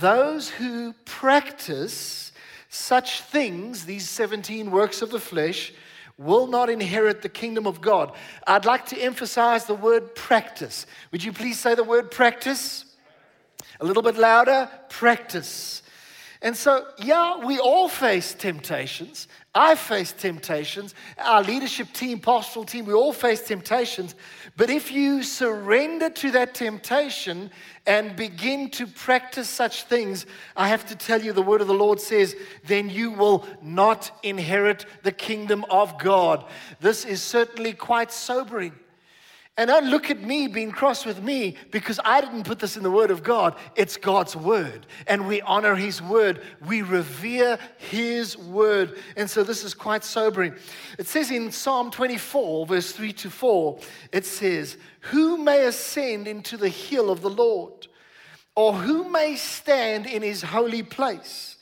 Those 0.00 0.50
who 0.50 0.92
practice 1.06 2.32
such 2.68 3.22
things, 3.22 3.86
these 3.86 4.06
17 4.10 4.70
works 4.70 5.00
of 5.00 5.10
the 5.10 5.18
flesh, 5.18 5.72
will 6.18 6.46
not 6.46 6.68
inherit 6.68 7.22
the 7.22 7.30
kingdom 7.30 7.66
of 7.66 7.80
God. 7.80 8.12
I'd 8.46 8.66
like 8.66 8.86
to 8.86 8.98
emphasize 8.98 9.64
the 9.64 9.74
word 9.74 10.14
practice. 10.14 10.86
Would 11.12 11.24
you 11.24 11.32
please 11.32 11.58
say 11.58 11.74
the 11.74 11.84
word 11.84 12.10
practice? 12.10 12.84
A 13.80 13.84
little 13.84 14.02
bit 14.02 14.16
louder. 14.16 14.70
Practice. 14.90 15.82
And 16.46 16.56
so, 16.56 16.86
yeah, 16.98 17.44
we 17.44 17.58
all 17.58 17.88
face 17.88 18.32
temptations. 18.32 19.26
I 19.52 19.74
face 19.74 20.12
temptations. 20.12 20.94
Our 21.18 21.42
leadership 21.42 21.92
team, 21.92 22.20
pastoral 22.20 22.64
team, 22.64 22.86
we 22.86 22.92
all 22.94 23.12
face 23.12 23.42
temptations. 23.42 24.14
But 24.56 24.70
if 24.70 24.92
you 24.92 25.24
surrender 25.24 26.08
to 26.08 26.30
that 26.30 26.54
temptation 26.54 27.50
and 27.84 28.14
begin 28.14 28.70
to 28.70 28.86
practice 28.86 29.48
such 29.48 29.86
things, 29.86 30.24
I 30.56 30.68
have 30.68 30.86
to 30.86 30.94
tell 30.94 31.20
you, 31.20 31.32
the 31.32 31.42
word 31.42 31.62
of 31.62 31.66
the 31.66 31.74
Lord 31.74 32.00
says, 32.00 32.36
then 32.64 32.90
you 32.90 33.10
will 33.10 33.44
not 33.60 34.16
inherit 34.22 34.86
the 35.02 35.10
kingdom 35.10 35.64
of 35.68 35.98
God. 35.98 36.44
This 36.78 37.04
is 37.04 37.20
certainly 37.22 37.72
quite 37.72 38.12
sobering. 38.12 38.72
And 39.58 39.68
don't 39.68 39.88
look 39.88 40.10
at 40.10 40.20
me 40.20 40.48
being 40.48 40.70
cross 40.70 41.06
with 41.06 41.22
me 41.22 41.56
because 41.70 41.98
I 42.04 42.20
didn't 42.20 42.44
put 42.44 42.58
this 42.58 42.76
in 42.76 42.82
the 42.82 42.90
Word 42.90 43.10
of 43.10 43.22
God. 43.22 43.56
It's 43.74 43.96
God's 43.96 44.36
Word. 44.36 44.86
And 45.06 45.26
we 45.26 45.40
honor 45.40 45.74
His 45.74 46.02
Word. 46.02 46.42
We 46.66 46.82
revere 46.82 47.58
His 47.78 48.36
Word. 48.36 48.98
And 49.16 49.30
so 49.30 49.42
this 49.42 49.64
is 49.64 49.72
quite 49.72 50.04
sobering. 50.04 50.54
It 50.98 51.06
says 51.06 51.30
in 51.30 51.50
Psalm 51.50 51.90
24, 51.90 52.66
verse 52.66 52.92
3 52.92 53.12
to 53.14 53.30
4, 53.30 53.78
it 54.12 54.26
says, 54.26 54.76
Who 55.00 55.38
may 55.38 55.64
ascend 55.64 56.28
into 56.28 56.58
the 56.58 56.68
hill 56.68 57.08
of 57.08 57.22
the 57.22 57.30
Lord? 57.30 57.88
Or 58.54 58.74
who 58.74 59.08
may 59.08 59.36
stand 59.36 60.06
in 60.06 60.20
His 60.22 60.42
holy 60.42 60.82
place? 60.82 61.55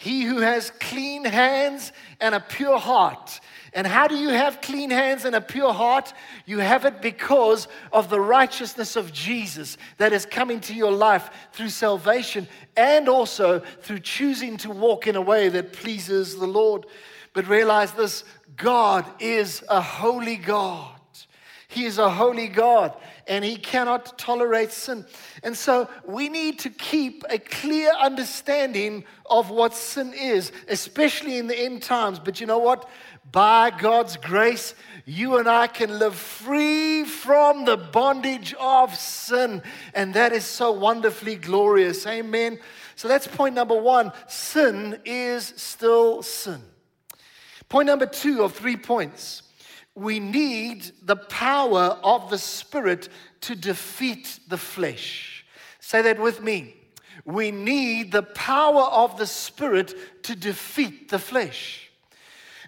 He 0.00 0.22
who 0.22 0.38
has 0.38 0.70
clean 0.80 1.24
hands 1.24 1.92
and 2.20 2.34
a 2.34 2.40
pure 2.40 2.78
heart 2.78 3.40
and 3.72 3.86
how 3.86 4.08
do 4.08 4.16
you 4.16 4.30
have 4.30 4.60
clean 4.60 4.90
hands 4.90 5.24
and 5.24 5.36
a 5.36 5.40
pure 5.40 5.72
heart? 5.72 6.12
You 6.44 6.58
have 6.58 6.84
it 6.84 7.00
because 7.00 7.68
of 7.92 8.10
the 8.10 8.20
righteousness 8.20 8.96
of 8.96 9.12
Jesus 9.12 9.76
that 9.98 10.12
is 10.12 10.26
coming 10.26 10.60
to 10.62 10.74
your 10.74 10.90
life 10.90 11.30
through 11.52 11.68
salvation 11.68 12.48
and 12.76 13.08
also 13.08 13.60
through 13.82 14.00
choosing 14.00 14.56
to 14.58 14.70
walk 14.70 15.06
in 15.06 15.14
a 15.14 15.20
way 15.20 15.48
that 15.50 15.72
pleases 15.72 16.36
the 16.36 16.46
Lord. 16.46 16.86
But 17.32 17.46
realize 17.46 17.92
this 17.92 18.24
God 18.56 19.06
is 19.20 19.62
a 19.68 19.80
holy 19.80 20.36
God. 20.36 20.99
He 21.70 21.84
is 21.84 21.98
a 21.98 22.10
holy 22.10 22.48
God 22.48 22.94
and 23.28 23.44
he 23.44 23.56
cannot 23.56 24.18
tolerate 24.18 24.72
sin. 24.72 25.06
And 25.44 25.56
so 25.56 25.88
we 26.04 26.28
need 26.28 26.58
to 26.60 26.70
keep 26.70 27.24
a 27.30 27.38
clear 27.38 27.92
understanding 27.92 29.04
of 29.30 29.50
what 29.50 29.74
sin 29.74 30.12
is, 30.12 30.50
especially 30.68 31.38
in 31.38 31.46
the 31.46 31.56
end 31.56 31.82
times. 31.82 32.18
But 32.18 32.40
you 32.40 32.46
know 32.46 32.58
what? 32.58 32.90
by 33.32 33.70
God's 33.70 34.16
grace, 34.16 34.74
you 35.04 35.38
and 35.38 35.48
I 35.48 35.66
can 35.66 35.98
live 35.98 36.14
free 36.14 37.04
from 37.04 37.64
the 37.64 37.76
bondage 37.76 38.54
of 38.58 38.94
sin. 38.96 39.62
And 39.94 40.14
that 40.14 40.32
is 40.32 40.44
so 40.44 40.72
wonderfully 40.72 41.36
glorious. 41.36 42.06
Amen. 42.06 42.58
So 42.96 43.08
that's 43.08 43.26
point 43.26 43.54
number 43.54 43.80
one 43.80 44.12
sin 44.26 45.00
is 45.04 45.52
still 45.56 46.22
sin. 46.22 46.60
Point 47.68 47.86
number 47.86 48.06
two 48.06 48.42
of 48.42 48.52
three 48.52 48.76
points 48.76 49.42
we 49.94 50.20
need 50.20 50.90
the 51.02 51.16
power 51.16 51.98
of 52.02 52.30
the 52.30 52.38
Spirit 52.38 53.08
to 53.42 53.54
defeat 53.54 54.40
the 54.48 54.58
flesh. 54.58 55.44
Say 55.80 56.02
that 56.02 56.20
with 56.20 56.42
me. 56.42 56.76
We 57.24 57.50
need 57.50 58.12
the 58.12 58.22
power 58.22 58.82
of 58.82 59.18
the 59.18 59.26
Spirit 59.26 59.94
to 60.24 60.34
defeat 60.34 61.10
the 61.10 61.18
flesh. 61.18 61.90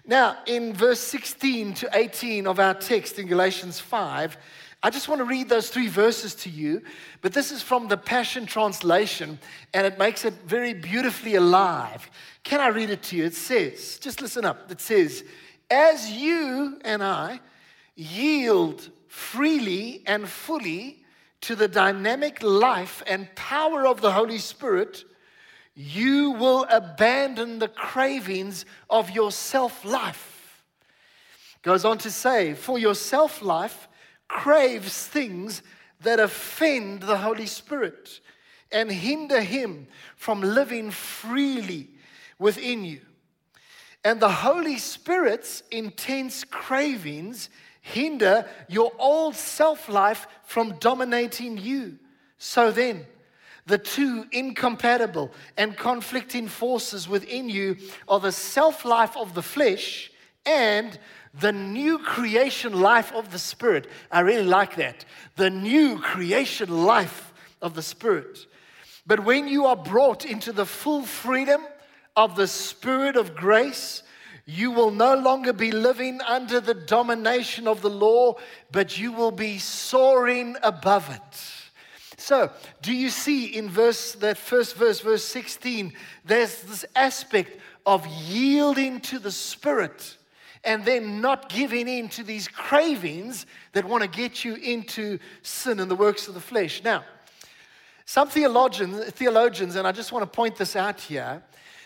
Now, 0.05 0.37
in 0.45 0.73
verse 0.73 0.99
16 0.99 1.73
to 1.75 1.89
18 1.93 2.45
of 2.45 2.59
our 2.59 2.73
text 2.73 3.19
in 3.19 3.27
Galatians 3.27 3.79
5, 3.79 4.37
I 4.85 4.89
just 4.89 5.07
want 5.07 5.19
to 5.19 5.25
read 5.25 5.47
those 5.47 5.69
three 5.69 5.87
verses 5.87 6.35
to 6.35 6.49
you, 6.49 6.81
but 7.21 7.31
this 7.31 7.53
is 7.53 7.61
from 7.61 7.87
the 7.87 7.95
Passion 7.95 8.45
Translation, 8.45 9.39
and 9.73 9.87
it 9.87 9.97
makes 9.97 10.25
it 10.25 10.33
very 10.45 10.73
beautifully 10.73 11.35
alive. 11.35 12.11
Can 12.43 12.59
I 12.59 12.67
read 12.67 12.89
it 12.89 13.01
to 13.03 13.15
you? 13.15 13.23
It 13.23 13.33
says, 13.33 13.97
just 13.97 14.21
listen 14.21 14.43
up. 14.43 14.69
It 14.69 14.81
says, 14.81 15.23
As 15.73 16.11
you 16.11 16.77
and 16.81 17.03
I 17.03 17.39
yield 17.95 18.91
freely 19.07 20.03
and 20.05 20.29
fully 20.29 21.03
to 21.41 21.55
the 21.55 21.67
dynamic 21.67 22.43
life 22.43 23.01
and 23.07 23.33
power 23.33 23.87
of 23.87 23.99
the 23.99 24.11
Holy 24.11 24.37
Spirit, 24.37 25.03
you 25.73 26.29
will 26.29 26.67
abandon 26.69 27.57
the 27.57 27.67
cravings 27.67 28.65
of 28.87 29.09
your 29.09 29.31
self 29.31 29.83
life. 29.83 30.63
Goes 31.63 31.85
on 31.85 31.97
to 31.99 32.11
say, 32.11 32.53
for 32.53 32.77
your 32.77 32.93
self 32.93 33.41
life 33.41 33.87
craves 34.27 35.07
things 35.07 35.63
that 36.01 36.19
offend 36.19 37.01
the 37.01 37.17
Holy 37.17 37.47
Spirit 37.47 38.21
and 38.71 38.91
hinder 38.91 39.41
Him 39.41 39.87
from 40.17 40.41
living 40.41 40.91
freely 40.91 41.89
within 42.37 42.85
you. 42.85 43.01
And 44.03 44.19
the 44.19 44.29
Holy 44.29 44.77
Spirit's 44.77 45.63
intense 45.71 46.43
cravings 46.43 47.49
hinder 47.81 48.45
your 48.67 48.91
old 48.99 49.35
self 49.35 49.87
life 49.89 50.27
from 50.45 50.77
dominating 50.79 51.57
you. 51.57 51.97
So 52.37 52.71
then, 52.71 53.05
the 53.65 53.77
two 53.77 54.25
incompatible 54.31 55.31
and 55.57 55.77
conflicting 55.77 56.47
forces 56.47 57.07
within 57.07 57.49
you 57.49 57.77
are 58.07 58.19
the 58.19 58.31
self 58.31 58.83
life 58.83 59.15
of 59.15 59.33
the 59.33 59.41
flesh 59.41 60.11
and 60.45 60.99
the 61.39 61.51
new 61.51 61.99
creation 61.99 62.79
life 62.79 63.13
of 63.13 63.31
the 63.31 63.39
Spirit. 63.39 63.87
I 64.11 64.19
really 64.19 64.45
like 64.45 64.75
that. 64.75 65.05
The 65.35 65.49
new 65.49 65.99
creation 65.99 66.85
life 66.85 67.33
of 67.61 67.73
the 67.73 67.81
Spirit. 67.81 68.45
But 69.05 69.21
when 69.21 69.47
you 69.47 69.65
are 69.65 69.75
brought 69.75 70.25
into 70.25 70.51
the 70.51 70.65
full 70.65 71.03
freedom 71.03 71.61
of 72.15 72.35
the 72.35 72.47
Spirit 72.47 73.15
of 73.15 73.35
grace, 73.35 74.03
you 74.45 74.71
will 74.71 74.91
no 74.91 75.15
longer 75.15 75.53
be 75.53 75.71
living 75.71 76.19
under 76.21 76.59
the 76.59 76.73
domination 76.73 77.67
of 77.67 77.81
the 77.81 77.89
law, 77.89 78.35
but 78.71 78.97
you 78.97 79.11
will 79.11 79.31
be 79.31 79.57
soaring 79.57 80.55
above 80.63 81.09
it. 81.09 81.63
So, 82.17 82.51
do 82.81 82.93
you 82.93 83.09
see 83.09 83.45
in 83.45 83.69
verse 83.69 84.13
that 84.13 84.37
first 84.37 84.75
verse, 84.75 84.99
verse 85.01 85.25
16, 85.25 85.93
there's 86.23 86.61
this 86.61 86.85
aspect 86.95 87.59
of 87.85 88.05
yielding 88.07 89.01
to 89.01 89.19
the 89.19 89.31
Spirit 89.31 90.17
and 90.63 90.85
then 90.85 91.19
not 91.19 91.49
giving 91.49 91.87
in 91.87 92.07
to 92.09 92.23
these 92.23 92.47
cravings 92.47 93.45
that 93.73 93.83
want 93.83 94.03
to 94.03 94.09
get 94.09 94.45
you 94.45 94.55
into 94.55 95.19
sin 95.41 95.79
and 95.79 95.91
the 95.91 95.95
works 95.95 96.27
of 96.27 96.33
the 96.33 96.39
flesh. 96.39 96.81
Now, 96.83 97.03
some 98.05 98.29
theologians, 98.29 99.11
theologians, 99.11 99.75
and 99.75 99.87
I 99.87 99.91
just 99.91 100.11
want 100.11 100.23
to 100.23 100.35
point 100.35 100.55
this 100.55 100.75
out 100.75 101.01
here, 101.01 101.41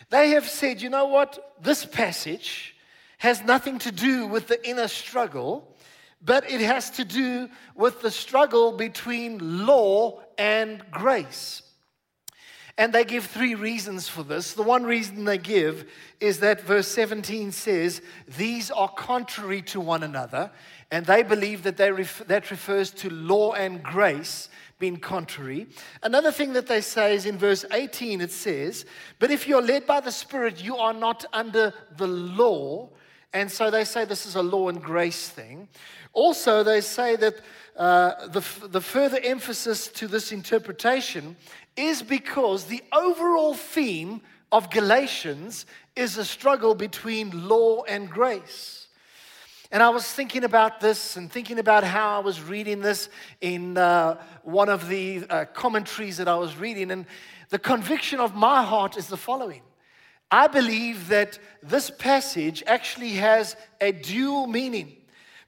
they 0.09 0.31
have 0.31 0.47
said, 0.47 0.81
you 0.81 0.89
know 0.89 1.05
what? 1.05 1.55
This 1.61 1.85
passage 1.85 2.75
has 3.17 3.43
nothing 3.43 3.79
to 3.79 3.91
do 3.91 4.27
with 4.27 4.47
the 4.47 4.67
inner 4.67 4.87
struggle, 4.87 5.75
but 6.21 6.49
it 6.49 6.61
has 6.61 6.89
to 6.91 7.05
do 7.05 7.49
with 7.75 8.01
the 8.01 8.11
struggle 8.11 8.71
between 8.71 9.65
law 9.65 10.21
and 10.37 10.83
grace. 10.91 11.63
And 12.79 12.93
they 12.93 13.05
give 13.05 13.25
three 13.25 13.55
reasons 13.55 14.07
for 14.07 14.21
this. 14.21 14.53
The 14.53 14.61
one 14.61 14.83
reason 14.83 15.25
they 15.25 15.39
give 15.39 15.89
is 16.19 16.39
that 16.41 16.61
verse 16.61 16.87
17 16.87 17.51
says, 17.51 18.03
These 18.37 18.69
are 18.69 18.89
contrary 18.89 19.63
to 19.63 19.79
one 19.79 20.03
another. 20.03 20.51
And 20.91 21.03
they 21.05 21.23
believe 21.23 21.63
that 21.63 21.77
they 21.77 21.91
ref- 21.91 22.27
that 22.27 22.51
refers 22.51 22.91
to 22.91 23.09
law 23.09 23.53
and 23.53 23.81
grace 23.81 24.47
being 24.79 24.97
contrary. 24.97 25.67
Another 26.03 26.31
thing 26.31 26.53
that 26.53 26.67
they 26.67 26.81
say 26.81 27.15
is 27.15 27.25
in 27.25 27.37
verse 27.37 27.65
18, 27.71 28.21
it 28.21 28.31
says, 28.31 28.85
But 29.19 29.31
if 29.31 29.47
you're 29.47 29.61
led 29.61 29.87
by 29.87 29.99
the 29.99 30.11
Spirit, 30.11 30.63
you 30.63 30.77
are 30.77 30.93
not 30.93 31.25
under 31.33 31.73
the 31.97 32.07
law. 32.07 32.89
And 33.33 33.51
so 33.51 33.71
they 33.71 33.83
say 33.83 34.05
this 34.05 34.25
is 34.25 34.35
a 34.35 34.43
law 34.43 34.69
and 34.69 34.81
grace 34.81 35.29
thing. 35.29 35.67
Also, 36.13 36.63
they 36.63 36.81
say 36.81 37.15
that 37.15 37.41
uh, 37.75 38.27
the, 38.27 38.43
the 38.67 38.81
further 38.81 39.19
emphasis 39.23 39.87
to 39.89 40.07
this 40.07 40.31
interpretation 40.31 41.35
is 41.75 42.01
because 42.01 42.65
the 42.65 42.83
overall 42.91 43.53
theme 43.53 44.21
of 44.51 44.69
Galatians 44.69 45.65
is 45.95 46.17
a 46.17 46.25
struggle 46.25 46.75
between 46.75 47.47
law 47.47 47.83
and 47.83 48.09
grace. 48.09 48.76
And 49.71 49.83
I 49.83 49.89
was 49.89 50.05
thinking 50.05 50.45
about 50.45 50.79
this 50.79 51.17
and 51.17 51.31
thinking 51.31 51.59
about 51.59 51.83
how 51.83 52.17
I 52.17 52.19
was 52.19 52.41
reading 52.41 52.79
this 52.79 53.09
in 53.41 53.77
uh, 53.77 54.17
one 54.43 54.69
of 54.69 54.87
the 54.87 55.25
uh, 55.29 55.45
commentaries 55.53 56.17
that 56.17 56.27
I 56.29 56.35
was 56.35 56.55
reading. 56.55 56.89
And 56.91 57.05
the 57.49 57.59
conviction 57.59 58.19
of 58.19 58.33
my 58.33 58.63
heart 58.63 58.97
is 58.97 59.07
the 59.07 59.17
following 59.17 59.61
I 60.29 60.47
believe 60.47 61.07
that 61.09 61.39
this 61.63 61.89
passage 61.89 62.61
actually 62.67 63.11
has 63.11 63.55
a 63.79 63.91
dual 63.91 64.47
meaning 64.47 64.97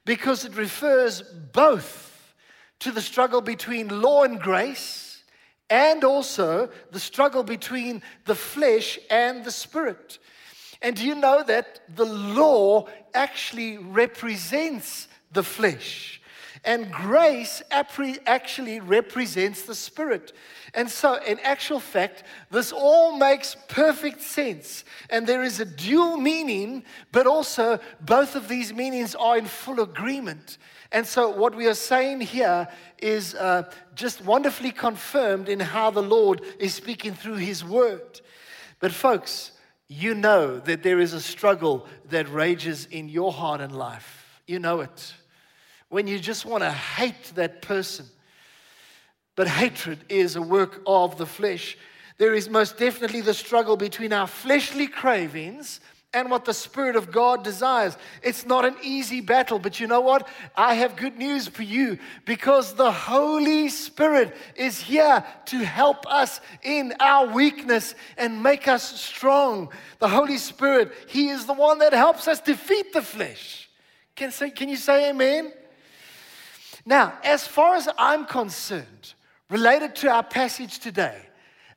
because 0.04 0.44
it 0.44 0.56
refers 0.56 1.22
both 1.22 2.34
to 2.80 2.90
the 2.90 3.02
struggle 3.02 3.42
between 3.42 4.00
law 4.00 4.24
and 4.24 4.40
grace 4.40 5.22
and 5.68 6.02
also 6.02 6.70
the 6.90 7.00
struggle 7.00 7.42
between 7.42 8.02
the 8.24 8.34
flesh 8.34 8.98
and 9.10 9.44
the 9.44 9.50
spirit. 9.50 10.18
And 10.82 10.96
do 10.96 11.04
you 11.04 11.14
know 11.14 11.42
that 11.42 11.80
the 11.94 12.06
law 12.06 12.86
actually 13.12 13.78
represents 13.78 15.08
the 15.32 15.42
flesh? 15.42 16.20
And 16.64 16.92
grace 16.92 17.62
actually 17.70 18.80
represents 18.80 19.62
the 19.62 19.74
spirit. 19.74 20.32
And 20.74 20.90
so, 20.90 21.14
in 21.14 21.38
actual 21.40 21.80
fact, 21.80 22.24
this 22.50 22.70
all 22.70 23.16
makes 23.16 23.56
perfect 23.68 24.20
sense. 24.20 24.84
And 25.08 25.26
there 25.26 25.42
is 25.42 25.58
a 25.58 25.64
dual 25.64 26.18
meaning, 26.18 26.84
but 27.12 27.26
also 27.26 27.78
both 28.00 28.36
of 28.36 28.48
these 28.48 28.74
meanings 28.74 29.14
are 29.14 29.38
in 29.38 29.46
full 29.46 29.80
agreement. 29.80 30.58
And 30.92 31.06
so, 31.06 31.30
what 31.30 31.54
we 31.54 31.66
are 31.66 31.74
saying 31.74 32.20
here 32.20 32.68
is 32.98 33.34
uh, 33.34 33.70
just 33.94 34.22
wonderfully 34.22 34.72
confirmed 34.72 35.48
in 35.48 35.60
how 35.60 35.90
the 35.90 36.02
Lord 36.02 36.42
is 36.58 36.74
speaking 36.74 37.14
through 37.14 37.36
His 37.36 37.64
word. 37.64 38.20
But, 38.80 38.92
folks, 38.92 39.52
you 39.90 40.14
know 40.14 40.60
that 40.60 40.84
there 40.84 41.00
is 41.00 41.12
a 41.14 41.20
struggle 41.20 41.84
that 42.10 42.32
rages 42.32 42.86
in 42.92 43.08
your 43.08 43.32
heart 43.32 43.60
and 43.60 43.76
life. 43.76 44.40
You 44.46 44.60
know 44.60 44.82
it. 44.82 45.14
When 45.88 46.06
you 46.06 46.20
just 46.20 46.46
want 46.46 46.62
to 46.62 46.70
hate 46.70 47.32
that 47.34 47.60
person. 47.60 48.06
But 49.34 49.48
hatred 49.48 49.98
is 50.08 50.36
a 50.36 50.42
work 50.42 50.80
of 50.86 51.18
the 51.18 51.26
flesh. 51.26 51.76
There 52.18 52.34
is 52.34 52.48
most 52.48 52.78
definitely 52.78 53.20
the 53.20 53.34
struggle 53.34 53.76
between 53.76 54.12
our 54.12 54.28
fleshly 54.28 54.86
cravings 54.86 55.80
and 56.12 56.30
what 56.30 56.44
the 56.44 56.54
Spirit 56.54 56.96
of 56.96 57.12
God 57.12 57.44
desires. 57.44 57.96
It's 58.22 58.44
not 58.44 58.64
an 58.64 58.74
easy 58.82 59.20
battle, 59.20 59.58
but 59.58 59.78
you 59.78 59.86
know 59.86 60.00
what? 60.00 60.26
I 60.56 60.74
have 60.74 60.96
good 60.96 61.16
news 61.16 61.46
for 61.46 61.62
you 61.62 61.98
because 62.24 62.74
the 62.74 62.90
Holy 62.90 63.68
Spirit 63.68 64.34
is 64.56 64.80
here 64.80 65.24
to 65.46 65.58
help 65.58 66.04
us 66.10 66.40
in 66.62 66.94
our 66.98 67.32
weakness 67.32 67.94
and 68.18 68.42
make 68.42 68.66
us 68.66 69.00
strong. 69.00 69.70
The 70.00 70.08
Holy 70.08 70.38
Spirit, 70.38 70.92
He 71.08 71.28
is 71.28 71.46
the 71.46 71.54
one 71.54 71.78
that 71.78 71.92
helps 71.92 72.26
us 72.26 72.40
defeat 72.40 72.92
the 72.92 73.02
flesh. 73.02 73.68
Can, 74.16 74.32
say, 74.32 74.50
can 74.50 74.68
you 74.68 74.76
say 74.76 75.10
amen? 75.10 75.52
Now, 76.84 77.14
as 77.22 77.46
far 77.46 77.76
as 77.76 77.88
I'm 77.96 78.26
concerned, 78.26 79.14
related 79.48 79.94
to 79.96 80.10
our 80.10 80.24
passage 80.24 80.80
today, 80.80 81.22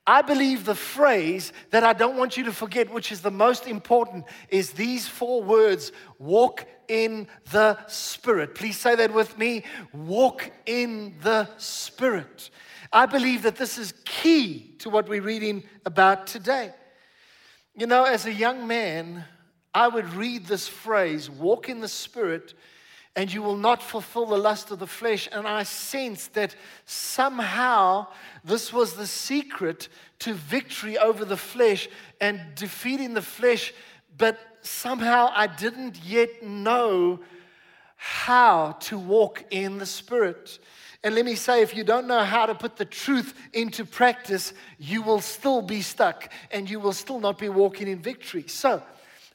I 0.06 0.22
believe 0.22 0.66
the 0.66 0.76
phrase 0.76 1.54
that 1.72 1.84
I 1.84 1.94
don't 1.94 2.18
want 2.18 2.36
you 2.36 2.44
to 2.46 2.52
forget, 2.52 2.94
which 2.94 3.12
is 3.12 3.22
the 3.22 3.32
most 3.32 3.68
important, 3.68 4.26
is 4.50 4.72
these 4.72 5.08
four 5.08 5.42
words 5.42 5.94
walk 6.20 6.66
in 6.90 7.28
the 7.52 7.78
Spirit. 7.88 8.54
Please 8.54 8.78
say 8.78 8.96
that 8.96 9.14
with 9.14 9.38
me 9.38 9.64
walk 9.94 10.52
in 10.66 11.16
the 11.22 11.48
Spirit. 11.58 12.50
I 12.92 13.06
believe 13.06 13.44
that 13.44 13.56
this 13.56 13.78
is 13.78 13.94
key 14.04 14.76
to 14.80 14.90
what 14.90 15.08
we're 15.08 15.22
reading 15.22 15.64
about 15.86 16.28
today. 16.28 16.74
You 17.76 17.88
know, 17.88 18.04
as 18.04 18.26
a 18.26 18.34
young 18.34 18.68
man, 18.68 19.24
I 19.74 19.88
would 19.88 20.14
read 20.14 20.46
this 20.46 20.68
phrase, 20.68 21.30
walk 21.30 21.70
in 21.70 21.80
the 21.80 21.88
Spirit, 21.88 22.54
and 23.16 23.32
you 23.32 23.44
will 23.44 23.58
not 23.58 23.84
fulfill 23.84 24.26
the 24.26 24.38
lust 24.38 24.72
of 24.72 24.80
the 24.80 24.88
flesh. 24.88 25.30
And 25.32 25.48
I 25.48 25.64
sensed 25.64 26.34
that 26.34 26.56
somehow 26.86 28.08
this 28.44 28.74
was 28.74 28.94
the 28.94 29.06
secret 29.06 29.88
to 30.20 30.34
victory 30.34 30.98
over 30.98 31.24
the 31.24 31.38
flesh 31.38 31.88
and 32.20 32.42
defeating 32.56 33.14
the 33.14 33.22
flesh, 33.22 33.74
but 34.18 34.40
somehow 34.62 35.32
I 35.34 35.48
didn't 35.48 36.04
yet 36.04 36.44
know 36.44 37.20
how 37.96 38.74
to 38.82 38.98
walk 38.98 39.46
in 39.52 39.78
the 39.78 39.86
Spirit. 39.86 40.60
And 41.04 41.16
let 41.16 41.26
me 41.26 41.36
say, 41.36 41.62
if 41.62 41.76
you 41.76 41.84
don't 41.84 42.08
know 42.08 42.24
how 42.24 42.46
to 42.46 42.56
put 42.56 42.78
the 42.78 42.86
truth 42.86 43.34
into 43.54 43.86
practice, 43.86 44.54
you 44.80 45.02
will 45.02 45.20
still 45.20 45.62
be 45.62 45.82
stuck 45.82 46.32
and 46.52 46.70
you 46.70 46.80
will 46.80 46.94
still 46.94 47.20
not 47.20 47.38
be 47.38 47.50
walking 47.50 47.88
in 47.88 48.00
victory. 48.00 48.46
So, 48.48 48.82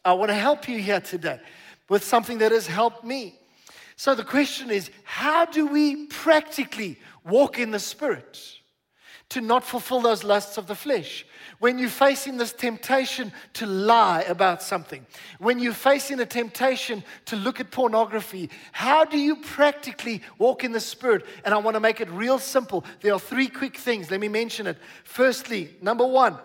I 0.04 0.14
want 0.14 0.30
to 0.30 0.34
help 0.34 0.68
you 0.68 0.78
here 0.78 1.00
today 1.00 1.40
with 1.88 2.02
something 2.02 2.38
that 2.38 2.52
has 2.52 2.66
helped 2.66 3.04
me. 3.04 3.38
So 3.98 4.14
the 4.14 4.22
question 4.22 4.70
is 4.70 4.92
how 5.02 5.44
do 5.44 5.66
we 5.66 6.06
practically 6.06 7.00
walk 7.24 7.58
in 7.58 7.72
the 7.72 7.80
Spirit 7.80 8.40
to 9.30 9.40
not 9.40 9.64
fulfill 9.64 10.00
those 10.00 10.22
lusts 10.22 10.56
of 10.56 10.68
the 10.68 10.76
flesh? 10.76 11.26
When 11.58 11.80
you're 11.80 11.88
facing 11.88 12.36
this 12.36 12.52
temptation 12.52 13.32
to 13.54 13.66
lie 13.66 14.22
about 14.22 14.62
something, 14.62 15.04
when 15.40 15.58
you're 15.58 15.72
facing 15.72 16.20
a 16.20 16.26
temptation 16.26 17.02
to 17.24 17.34
look 17.34 17.58
at 17.58 17.72
pornography, 17.72 18.50
how 18.70 19.04
do 19.04 19.18
you 19.18 19.34
practically 19.34 20.22
walk 20.38 20.62
in 20.62 20.70
the 20.70 20.78
Spirit? 20.78 21.26
And 21.44 21.52
I 21.52 21.58
want 21.58 21.74
to 21.74 21.80
make 21.80 22.00
it 22.00 22.08
real 22.10 22.38
simple. 22.38 22.84
There 23.00 23.12
are 23.12 23.18
three 23.18 23.48
quick 23.48 23.76
things. 23.76 24.12
Let 24.12 24.20
me 24.20 24.28
mention 24.28 24.68
it. 24.68 24.78
Firstly, 25.02 25.74
number 25.82 26.06
one, 26.06 26.38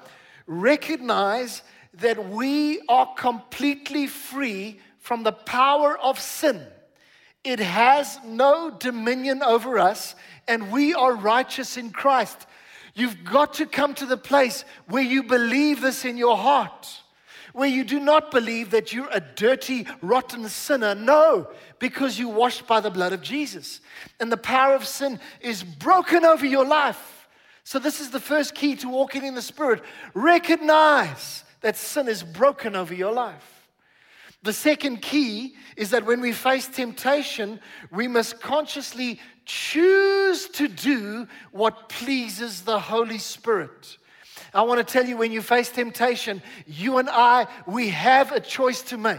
recognize 0.47 1.61
that 1.93 2.31
we 2.31 2.81
are 2.89 3.13
completely 3.13 4.07
free 4.07 4.79
from 4.97 5.21
the 5.21 5.33
power 5.33 5.95
of 5.99 6.19
sin 6.19 6.65
It 7.43 7.59
has 7.59 8.19
no 8.25 8.71
dominion 8.71 9.43
over 9.43 9.77
us, 9.77 10.15
and 10.47 10.71
we 10.71 10.93
are 10.93 11.13
righteous 11.13 11.75
in 11.75 11.91
Christ. 11.91 12.47
You've 12.93 13.23
got 13.25 13.55
to 13.55 13.65
come 13.65 13.93
to 13.95 14.05
the 14.05 14.17
place 14.17 14.63
where 14.87 15.03
you 15.03 15.23
believe 15.23 15.81
this 15.81 16.05
in 16.05 16.15
your 16.15 16.37
heart, 16.37 17.01
where 17.51 17.67
you 17.67 17.83
do 17.83 17.99
not 17.99 18.31
believe 18.31 18.71
that 18.71 18.93
you're 18.93 19.09
a 19.11 19.19
dirty, 19.19 19.87
rotten 20.01 20.47
sinner. 20.47 20.95
No, 20.95 21.49
because 21.79 22.17
you're 22.17 22.33
washed 22.33 22.65
by 22.65 22.79
the 22.79 22.91
blood 22.91 23.13
of 23.13 23.21
Jesus. 23.21 23.81
And 24.19 24.31
the 24.31 24.37
power 24.37 24.75
of 24.75 24.85
sin 24.85 25.19
is 25.41 25.63
broken 25.63 26.23
over 26.23 26.45
your 26.45 26.65
life. 26.65 27.27
So, 27.65 27.79
this 27.79 27.99
is 27.99 28.09
the 28.09 28.19
first 28.19 28.55
key 28.55 28.75
to 28.77 28.89
walking 28.89 29.25
in 29.25 29.35
the 29.35 29.41
Spirit. 29.41 29.81
Recognize 30.13 31.43
that 31.61 31.77
sin 31.77 32.07
is 32.07 32.23
broken 32.23 32.75
over 32.75 32.93
your 32.93 33.13
life. 33.13 33.52
The 34.43 34.53
second 34.53 35.01
key 35.01 35.55
is 35.77 35.91
that 35.91 36.05
when 36.05 36.19
we 36.19 36.33
face 36.33 36.67
temptation, 36.67 37.59
we 37.91 38.09
must 38.09 38.41
consciously 38.41 39.19
choose 39.45 40.47
to 40.49 40.67
do 40.67 41.27
what 41.51 41.87
pleases 41.87 42.61
the 42.61 42.79
Holy 42.79 43.17
Spirit. 43.17 43.97
I 44.53 44.61
want 44.63 44.85
to 44.85 44.91
tell 44.91 45.05
you 45.05 45.17
when 45.17 45.31
you 45.31 45.41
face 45.41 45.69
temptation, 45.69 46.41
you 46.67 46.97
and 46.97 47.09
I, 47.09 47.47
we 47.65 47.89
have 47.89 48.31
a 48.33 48.39
choice 48.39 48.81
to 48.83 48.97
make, 48.97 49.17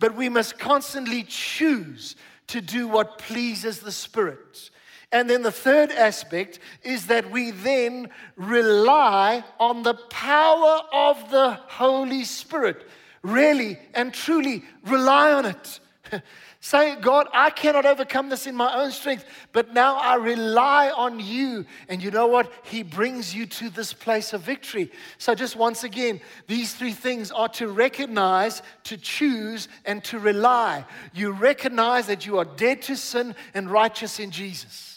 but 0.00 0.16
we 0.16 0.28
must 0.28 0.58
constantly 0.58 1.22
choose 1.22 2.16
to 2.48 2.60
do 2.60 2.88
what 2.88 3.18
pleases 3.18 3.78
the 3.78 3.92
Spirit. 3.92 4.70
And 5.12 5.30
then 5.30 5.42
the 5.42 5.52
third 5.52 5.92
aspect 5.92 6.58
is 6.82 7.06
that 7.06 7.30
we 7.30 7.52
then 7.52 8.08
rely 8.34 9.44
on 9.60 9.84
the 9.84 9.94
power 9.94 10.80
of 10.92 11.30
the 11.30 11.52
Holy 11.52 12.24
Spirit 12.24 12.84
really 13.24 13.78
and 13.94 14.14
truly 14.14 14.62
rely 14.86 15.32
on 15.32 15.46
it. 15.46 15.80
Say, 16.60 16.96
God, 16.96 17.28
I 17.34 17.50
cannot 17.50 17.84
overcome 17.84 18.30
this 18.30 18.46
in 18.46 18.54
my 18.54 18.74
own 18.82 18.90
strength, 18.90 19.26
but 19.52 19.74
now 19.74 19.96
I 19.96 20.14
rely 20.14 20.88
on 20.90 21.20
you. 21.20 21.66
And 21.90 22.02
you 22.02 22.10
know 22.10 22.26
what? 22.26 22.50
He 22.62 22.82
brings 22.82 23.34
you 23.34 23.44
to 23.44 23.68
this 23.68 23.92
place 23.92 24.32
of 24.32 24.40
victory. 24.40 24.90
So, 25.18 25.34
just 25.34 25.56
once 25.56 25.84
again, 25.84 26.22
these 26.46 26.74
three 26.74 26.92
things 26.92 27.30
are 27.30 27.50
to 27.50 27.68
recognize, 27.68 28.62
to 28.84 28.96
choose, 28.96 29.68
and 29.84 30.02
to 30.04 30.18
rely. 30.18 30.86
You 31.12 31.32
recognize 31.32 32.06
that 32.06 32.24
you 32.24 32.38
are 32.38 32.46
dead 32.46 32.80
to 32.82 32.96
sin 32.96 33.34
and 33.52 33.70
righteous 33.70 34.18
in 34.18 34.30
Jesus. 34.30 34.93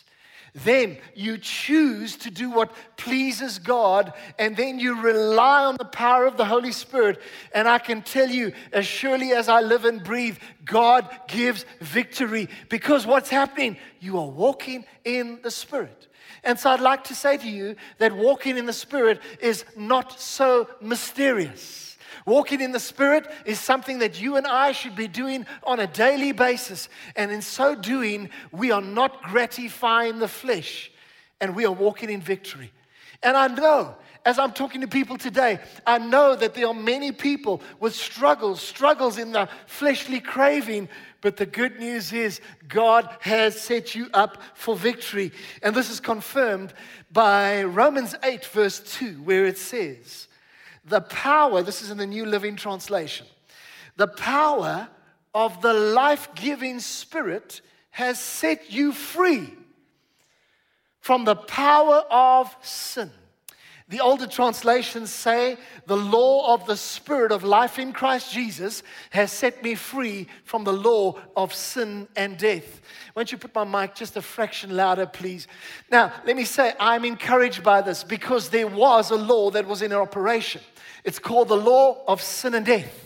Then 0.64 0.98
you 1.14 1.38
choose 1.38 2.18
to 2.18 2.32
do 2.32 2.50
what 2.50 2.72
pleases 2.98 3.60
God, 3.60 4.14
and 4.40 4.58
then 4.58 4.80
you 4.80 5.00
rely 5.00 5.66
on 5.66 5.78
the 5.78 5.86
power 5.86 6.26
of 6.26 6.36
the 6.36 6.46
Holy 6.46 6.72
Spirit. 6.72 7.22
And 7.54 7.68
I 7.68 7.78
can 7.78 8.02
tell 8.02 8.28
you, 8.28 8.54
as 8.74 8.88
surely 8.88 9.34
as 9.34 9.50
I 9.50 9.62
live 9.62 9.86
and 9.86 10.04
breathe, 10.04 10.38
God 10.66 11.08
gives 11.28 11.64
victory 11.80 12.50
because 12.70 13.06
what's 13.06 13.30
happening? 13.30 13.78
You 14.00 14.18
are 14.18 14.28
walking 14.28 14.86
in 15.06 15.40
the 15.44 15.52
Spirit. 15.52 16.08
And 16.44 16.58
so 16.58 16.72
I'd 16.72 16.82
like 16.82 17.04
to 17.06 17.16
say 17.16 17.38
to 17.38 17.48
you 17.48 17.76
that 18.00 18.16
walking 18.16 18.58
in 18.58 18.66
the 18.66 18.74
Spirit 18.74 19.22
is 19.40 19.64
not 19.76 20.20
so 20.20 20.68
mysterious. 20.82 21.87
Walking 22.28 22.60
in 22.60 22.74
the 22.74 22.80
Spirit 22.80 23.26
is 23.46 23.58
something 23.58 24.00
that 24.00 24.22
you 24.22 24.36
and 24.36 24.46
I 24.46 24.74
should 24.74 24.98
be 24.98 25.08
doing 25.08 25.46
on 25.64 25.80
a 25.80 25.88
daily 25.88 26.34
basis. 26.34 26.90
And 27.16 27.32
in 27.32 27.42
so 27.42 27.74
doing, 27.74 28.30
we 28.52 28.70
are 28.70 28.82
not 28.82 29.24
gratifying 29.24 30.20
the 30.20 30.28
flesh 30.28 30.92
and 31.40 31.56
we 31.56 31.66
are 31.66 31.72
walking 31.72 32.10
in 32.10 32.20
victory. 32.20 32.74
And 33.24 33.38
I 33.38 33.48
know, 33.48 33.96
as 34.26 34.40
I'm 34.40 34.52
talking 34.52 34.82
to 34.82 34.90
people 34.90 35.18
today, 35.18 35.60
I 35.86 36.00
know 36.00 36.36
that 36.36 36.54
there 36.54 36.68
are 36.68 36.74
many 36.74 37.14
people 37.14 37.62
with 37.80 37.96
struggles, 37.96 38.62
struggles 38.62 39.18
in 39.18 39.32
the 39.32 39.48
fleshly 39.66 40.20
craving. 40.20 40.90
But 41.22 41.38
the 41.38 41.46
good 41.46 41.80
news 41.80 42.12
is, 42.12 42.42
God 42.68 43.10
has 43.22 43.58
set 43.60 43.96
you 43.96 44.10
up 44.14 44.42
for 44.54 44.76
victory. 44.76 45.32
And 45.64 45.74
this 45.74 45.90
is 45.90 46.02
confirmed 46.02 46.74
by 47.10 47.64
Romans 47.64 48.16
8, 48.22 48.44
verse 48.44 48.82
2, 48.98 49.24
where 49.24 49.46
it 49.46 49.58
says, 49.58 50.28
the 50.88 51.02
power, 51.02 51.62
this 51.62 51.82
is 51.82 51.92
in 51.92 51.98
the 51.98 52.08
New 52.08 52.26
Living 52.26 52.56
Translation, 52.56 53.28
the 53.98 54.08
power 54.08 54.88
of 55.34 55.62
the 55.62 55.74
life 55.74 56.30
giving 56.36 56.80
Spirit 56.80 57.62
has 57.92 58.20
set 58.20 58.72
you 58.72 58.92
free 58.92 59.54
from 61.00 61.26
the 61.26 61.36
power 61.36 62.04
of 62.10 62.56
sin. 62.62 63.12
The 63.90 64.02
older 64.02 64.28
translations 64.28 65.12
say, 65.12 65.58
The 65.86 65.96
law 65.96 66.54
of 66.54 66.68
the 66.68 66.76
Spirit 66.76 67.32
of 67.32 67.46
life 67.46 67.80
in 67.80 67.94
Christ 67.94 68.34
Jesus 68.34 68.84
has 69.12 69.32
set 69.32 69.64
me 69.64 69.76
free 69.76 70.28
from 70.44 70.66
the 70.66 70.74
law 70.74 71.16
of 71.38 71.54
sin 71.54 72.10
and 72.18 72.38
death. 72.38 72.82
Why 73.14 73.22
don't 73.22 73.32
you 73.32 73.38
put 73.38 73.56
my 73.56 73.64
mic 73.64 73.96
just 73.96 74.18
a 74.18 74.22
fraction 74.22 74.76
louder, 74.76 75.06
please? 75.06 75.48
Now, 75.90 76.12
let 76.26 76.36
me 76.36 76.44
say, 76.44 76.74
I'm 76.80 77.06
encouraged 77.06 77.64
by 77.64 77.82
this 77.82 78.04
because 78.04 78.50
there 78.50 78.68
was 78.68 79.12
a 79.12 79.16
law 79.16 79.52
that 79.52 79.66
was 79.66 79.82
in 79.82 79.94
operation. 79.94 80.62
It's 81.08 81.20
called 81.20 81.48
the 81.48 81.56
law 81.56 82.04
of 82.06 82.22
sin 82.22 82.54
and 82.54 82.66
death. 82.66 83.06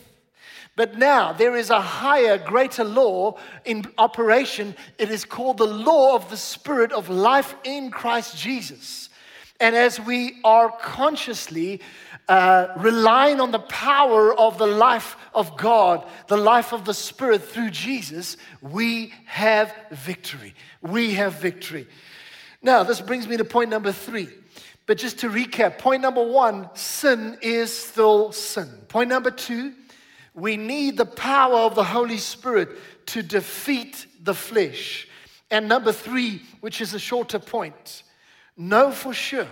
But 0.76 0.98
now 0.98 1.34
there 1.34 1.56
is 1.56 1.70
a 1.70 1.80
higher, 1.80 2.40
greater 2.40 2.84
law 2.84 3.38
in 3.64 3.86
operation. 4.00 4.76
It 4.98 5.12
is 5.12 5.24
called 5.24 5.60
the 5.60 5.68
law 5.68 6.16
of 6.16 6.28
the 6.32 6.36
Spirit 6.36 6.94
of 6.94 7.10
life 7.10 7.54
in 7.64 7.92
Christ 7.92 8.36
Jesus. 8.36 9.10
And 9.60 9.76
as 9.76 10.00
we 10.00 10.40
are 10.44 10.72
consciously 10.72 11.82
uh, 12.28 12.70
relying 12.78 13.40
on 13.40 13.52
the 13.52 13.60
power 13.60 14.34
of 14.34 14.58
the 14.58 14.66
life 14.66 15.16
of 15.36 15.56
God, 15.56 16.04
the 16.26 16.38
life 16.38 16.74
of 16.74 16.86
the 16.86 16.96
Spirit 16.96 17.44
through 17.44 17.70
Jesus, 17.70 18.36
we 18.62 19.14
have 19.26 19.76
victory. 19.92 20.56
We 20.82 21.14
have 21.14 21.36
victory. 21.36 21.88
Now, 22.64 22.82
this 22.82 23.00
brings 23.00 23.28
me 23.28 23.38
to 23.38 23.46
point 23.46 23.70
number 23.70 23.92
three. 23.92 24.30
But 24.92 24.98
just 24.98 25.20
to 25.20 25.30
recap, 25.30 25.78
point 25.78 26.02
number 26.02 26.22
one 26.22 26.70
sin 26.74 27.38
is 27.42 27.74
still 27.74 28.34
sin. 28.34 28.68
Point 28.90 29.08
number 29.08 29.32
two, 29.32 29.72
we 30.34 30.58
need 30.58 30.98
the 30.98 31.06
power 31.06 31.60
of 31.60 31.76
the 31.76 31.84
Holy 31.86 32.18
Spirit 32.18 32.78
to 33.06 33.24
defeat 33.24 34.06
the 34.22 34.34
flesh. 34.34 35.08
And 35.50 35.70
number 35.70 35.94
three, 35.94 36.42
which 36.60 36.82
is 36.82 36.94
a 36.94 37.00
shorter 37.00 37.40
point, 37.40 38.04
know 38.58 38.92
for 38.92 39.14
sure 39.14 39.48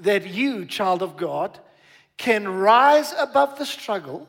that 0.00 0.26
you, 0.26 0.66
child 0.66 1.00
of 1.00 1.16
God, 1.16 1.56
can 2.16 2.48
rise 2.48 3.14
above 3.16 3.56
the 3.56 3.66
struggle 3.66 4.28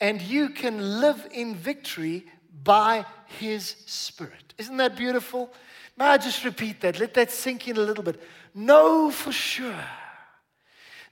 and 0.00 0.22
you 0.22 0.48
can 0.48 1.02
live 1.02 1.28
in 1.30 1.54
victory 1.54 2.24
by 2.62 3.04
His 3.38 3.76
Spirit. 3.84 4.54
Isn't 4.56 4.78
that 4.78 4.96
beautiful? 4.96 5.52
May 5.96 6.06
I 6.06 6.18
just 6.18 6.44
repeat 6.44 6.80
that? 6.80 6.98
Let 6.98 7.14
that 7.14 7.30
sink 7.30 7.68
in 7.68 7.76
a 7.76 7.80
little 7.80 8.04
bit. 8.04 8.20
Know 8.54 9.10
for 9.10 9.32
sure 9.32 9.84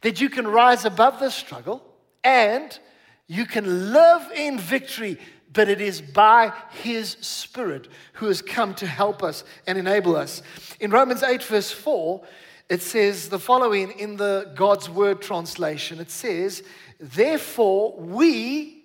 that 0.00 0.20
you 0.20 0.28
can 0.28 0.46
rise 0.46 0.84
above 0.84 1.20
the 1.20 1.30
struggle 1.30 1.82
and 2.24 2.78
you 3.26 3.46
can 3.46 3.92
live 3.92 4.30
in 4.34 4.58
victory, 4.58 5.18
but 5.52 5.68
it 5.68 5.80
is 5.80 6.00
by 6.00 6.52
His 6.82 7.10
Spirit 7.20 7.88
who 8.14 8.26
has 8.26 8.42
come 8.42 8.74
to 8.74 8.86
help 8.86 9.22
us 9.22 9.44
and 9.66 9.78
enable 9.78 10.16
us. 10.16 10.42
In 10.80 10.90
Romans 10.90 11.22
8, 11.22 11.42
verse 11.42 11.70
4, 11.70 12.22
it 12.68 12.82
says 12.82 13.28
the 13.28 13.38
following 13.38 13.92
in 13.92 14.16
the 14.16 14.50
God's 14.54 14.88
Word 14.88 15.20
translation 15.22 16.00
it 16.00 16.10
says, 16.10 16.62
Therefore, 16.98 17.94
we 17.98 18.84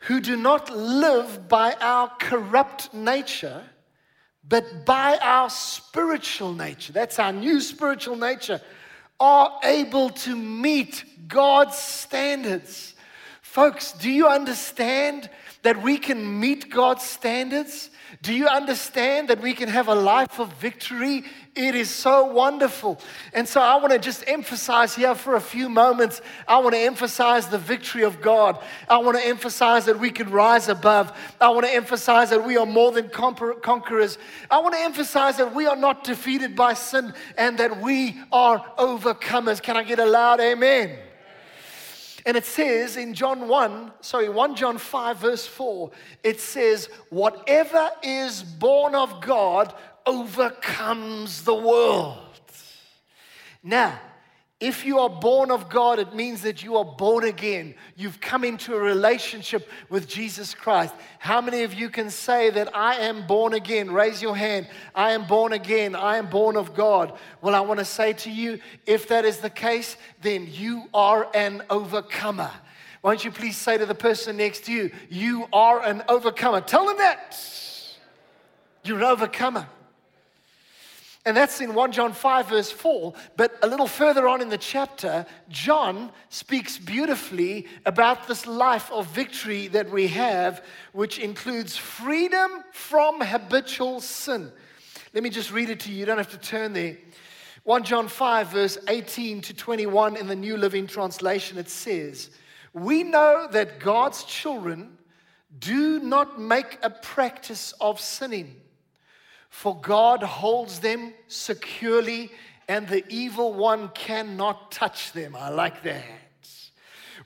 who 0.00 0.20
do 0.20 0.36
not 0.36 0.74
live 0.74 1.48
by 1.48 1.74
our 1.80 2.10
corrupt 2.18 2.94
nature, 2.94 3.62
but 4.50 4.84
by 4.84 5.16
our 5.22 5.48
spiritual 5.48 6.52
nature, 6.52 6.92
that's 6.92 7.20
our 7.20 7.32
new 7.32 7.60
spiritual 7.60 8.16
nature, 8.16 8.60
are 9.20 9.60
able 9.62 10.10
to 10.10 10.34
meet 10.34 11.04
God's 11.28 11.78
standards. 11.78 12.94
Folks, 13.42 13.92
do 13.92 14.10
you 14.10 14.26
understand 14.26 15.30
that 15.62 15.80
we 15.82 15.98
can 15.98 16.40
meet 16.40 16.68
God's 16.68 17.04
standards? 17.04 17.90
Do 18.22 18.34
you 18.34 18.48
understand 18.48 19.28
that 19.28 19.40
we 19.40 19.54
can 19.54 19.68
have 19.68 19.88
a 19.88 19.94
life 19.94 20.38
of 20.38 20.52
victory? 20.54 21.24
It 21.54 21.74
is 21.74 21.88
so 21.90 22.26
wonderful. 22.26 23.00
And 23.32 23.48
so 23.48 23.60
I 23.60 23.76
want 23.76 23.92
to 23.92 23.98
just 23.98 24.24
emphasize 24.26 24.94
here 24.94 25.14
for 25.14 25.36
a 25.36 25.40
few 25.40 25.68
moments. 25.68 26.20
I 26.46 26.58
want 26.58 26.74
to 26.74 26.80
emphasize 26.80 27.48
the 27.48 27.58
victory 27.58 28.02
of 28.02 28.20
God. 28.20 28.62
I 28.88 28.98
want 28.98 29.16
to 29.16 29.26
emphasize 29.26 29.86
that 29.86 29.98
we 29.98 30.10
can 30.10 30.30
rise 30.30 30.68
above. 30.68 31.16
I 31.40 31.48
want 31.50 31.66
to 31.66 31.74
emphasize 31.74 32.30
that 32.30 32.44
we 32.44 32.56
are 32.56 32.66
more 32.66 32.92
than 32.92 33.08
conquerors. 33.08 34.18
I 34.50 34.58
want 34.58 34.74
to 34.74 34.80
emphasize 34.80 35.36
that 35.38 35.54
we 35.54 35.66
are 35.66 35.76
not 35.76 36.04
defeated 36.04 36.56
by 36.56 36.74
sin 36.74 37.14
and 37.36 37.58
that 37.58 37.80
we 37.80 38.20
are 38.32 38.64
overcomers. 38.78 39.62
Can 39.62 39.76
I 39.76 39.82
get 39.82 39.98
a 39.98 40.06
loud 40.06 40.40
amen? 40.40 40.98
And 42.26 42.36
it 42.36 42.44
says 42.44 42.96
in 42.96 43.14
John 43.14 43.48
1, 43.48 43.92
sorry, 44.00 44.28
1 44.28 44.56
John 44.56 44.78
5, 44.78 45.18
verse 45.18 45.46
4, 45.46 45.90
it 46.22 46.40
says, 46.40 46.88
Whatever 47.10 47.90
is 48.02 48.42
born 48.42 48.94
of 48.94 49.20
God 49.20 49.74
overcomes 50.06 51.44
the 51.44 51.54
world. 51.54 52.18
Now, 53.62 54.00
If 54.60 54.84
you 54.84 54.98
are 54.98 55.08
born 55.08 55.50
of 55.50 55.70
God, 55.70 55.98
it 55.98 56.14
means 56.14 56.42
that 56.42 56.62
you 56.62 56.76
are 56.76 56.84
born 56.84 57.24
again. 57.24 57.74
You've 57.96 58.20
come 58.20 58.44
into 58.44 58.74
a 58.74 58.78
relationship 58.78 59.70
with 59.88 60.06
Jesus 60.06 60.52
Christ. 60.52 60.94
How 61.18 61.40
many 61.40 61.62
of 61.62 61.72
you 61.72 61.88
can 61.88 62.10
say 62.10 62.50
that 62.50 62.76
I 62.76 62.96
am 62.96 63.26
born 63.26 63.54
again? 63.54 63.90
Raise 63.90 64.20
your 64.20 64.36
hand. 64.36 64.68
I 64.94 65.12
am 65.12 65.26
born 65.26 65.54
again. 65.54 65.96
I 65.96 66.18
am 66.18 66.26
born 66.26 66.56
of 66.56 66.74
God. 66.74 67.18
Well, 67.40 67.54
I 67.54 67.60
want 67.60 67.80
to 67.80 67.86
say 67.86 68.12
to 68.12 68.30
you 68.30 68.60
if 68.84 69.08
that 69.08 69.24
is 69.24 69.38
the 69.38 69.48
case, 69.48 69.96
then 70.20 70.46
you 70.50 70.84
are 70.92 71.26
an 71.34 71.62
overcomer. 71.70 72.50
Why 73.00 73.12
don't 73.12 73.24
you 73.24 73.30
please 73.30 73.56
say 73.56 73.78
to 73.78 73.86
the 73.86 73.94
person 73.94 74.36
next 74.36 74.66
to 74.66 74.72
you, 74.72 74.90
You 75.08 75.48
are 75.54 75.82
an 75.82 76.02
overcomer? 76.06 76.60
Tell 76.60 76.86
them 76.86 76.98
that. 76.98 77.40
You're 78.84 78.98
an 78.98 79.04
overcomer. 79.04 79.66
And 81.26 81.36
that's 81.36 81.60
in 81.60 81.74
1 81.74 81.92
John 81.92 82.14
5, 82.14 82.48
verse 82.48 82.70
4. 82.70 83.12
But 83.36 83.52
a 83.62 83.66
little 83.66 83.86
further 83.86 84.26
on 84.26 84.40
in 84.40 84.48
the 84.48 84.56
chapter, 84.56 85.26
John 85.50 86.12
speaks 86.30 86.78
beautifully 86.78 87.66
about 87.84 88.26
this 88.26 88.46
life 88.46 88.90
of 88.90 89.06
victory 89.08 89.66
that 89.68 89.90
we 89.90 90.06
have, 90.08 90.64
which 90.92 91.18
includes 91.18 91.76
freedom 91.76 92.64
from 92.72 93.20
habitual 93.20 94.00
sin. 94.00 94.50
Let 95.12 95.22
me 95.22 95.28
just 95.28 95.52
read 95.52 95.68
it 95.68 95.80
to 95.80 95.90
you. 95.90 95.98
You 95.98 96.06
don't 96.06 96.16
have 96.16 96.30
to 96.30 96.38
turn 96.38 96.72
there. 96.72 96.96
1 97.64 97.84
John 97.84 98.08
5, 98.08 98.48
verse 98.48 98.78
18 98.88 99.42
to 99.42 99.54
21 99.54 100.16
in 100.16 100.26
the 100.26 100.36
New 100.36 100.56
Living 100.56 100.86
Translation, 100.86 101.58
it 101.58 101.68
says, 101.68 102.30
We 102.72 103.02
know 103.02 103.46
that 103.50 103.78
God's 103.78 104.24
children 104.24 104.96
do 105.58 105.98
not 105.98 106.40
make 106.40 106.78
a 106.82 106.88
practice 106.88 107.74
of 107.78 108.00
sinning 108.00 108.56
for 109.50 109.78
God 109.78 110.22
holds 110.22 110.80
them 110.80 111.12
securely, 111.28 112.30
and 112.68 112.88
the 112.88 113.04
evil 113.08 113.52
one 113.52 113.88
cannot 113.88 114.70
touch 114.72 115.12
them. 115.12 115.36
I 115.36 115.50
like 115.50 115.82
that. 115.82 116.04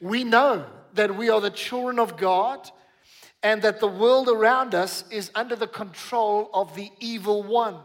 We 0.00 0.24
know 0.24 0.66
that 0.94 1.16
we 1.16 1.28
are 1.28 1.40
the 1.40 1.50
children 1.50 1.98
of 1.98 2.16
God 2.16 2.68
and 3.42 3.60
that 3.62 3.78
the 3.78 3.86
world 3.86 4.28
around 4.28 4.74
us 4.74 5.04
is 5.10 5.30
under 5.34 5.54
the 5.54 5.66
control 5.66 6.48
of 6.54 6.74
the 6.74 6.90
evil 6.98 7.42
one. 7.42 7.76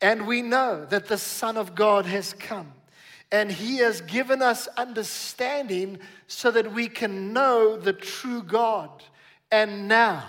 And 0.00 0.26
we 0.26 0.42
know 0.42 0.84
that 0.86 1.06
the 1.06 1.18
Son 1.18 1.56
of 1.56 1.74
God 1.74 2.04
has 2.04 2.34
come 2.34 2.72
and 3.30 3.50
he 3.50 3.78
has 3.78 4.00
given 4.00 4.42
us 4.42 4.66
understanding 4.76 5.98
so 6.26 6.50
that 6.50 6.72
we 6.72 6.88
can 6.88 7.32
know 7.32 7.76
the 7.76 7.92
true 7.92 8.42
God. 8.42 8.90
And 9.50 9.88
now 9.88 10.24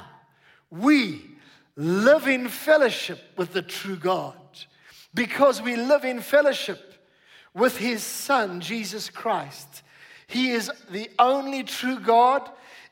we 0.69 1.36
live 1.77 2.27
in 2.27 2.49
fellowship 2.49 3.19
with 3.37 3.53
the 3.53 3.61
true 3.61 3.95
God 3.95 4.35
because 5.13 5.61
we 5.61 5.75
live 5.75 6.03
in 6.03 6.19
fellowship 6.19 6.95
with 7.53 7.77
his 7.77 8.03
Son, 8.03 8.59
Jesus 8.59 9.09
Christ. 9.09 9.83
He 10.25 10.51
is 10.51 10.69
the 10.89 11.09
only 11.17 11.63
true 11.63 11.99
God 11.99 12.49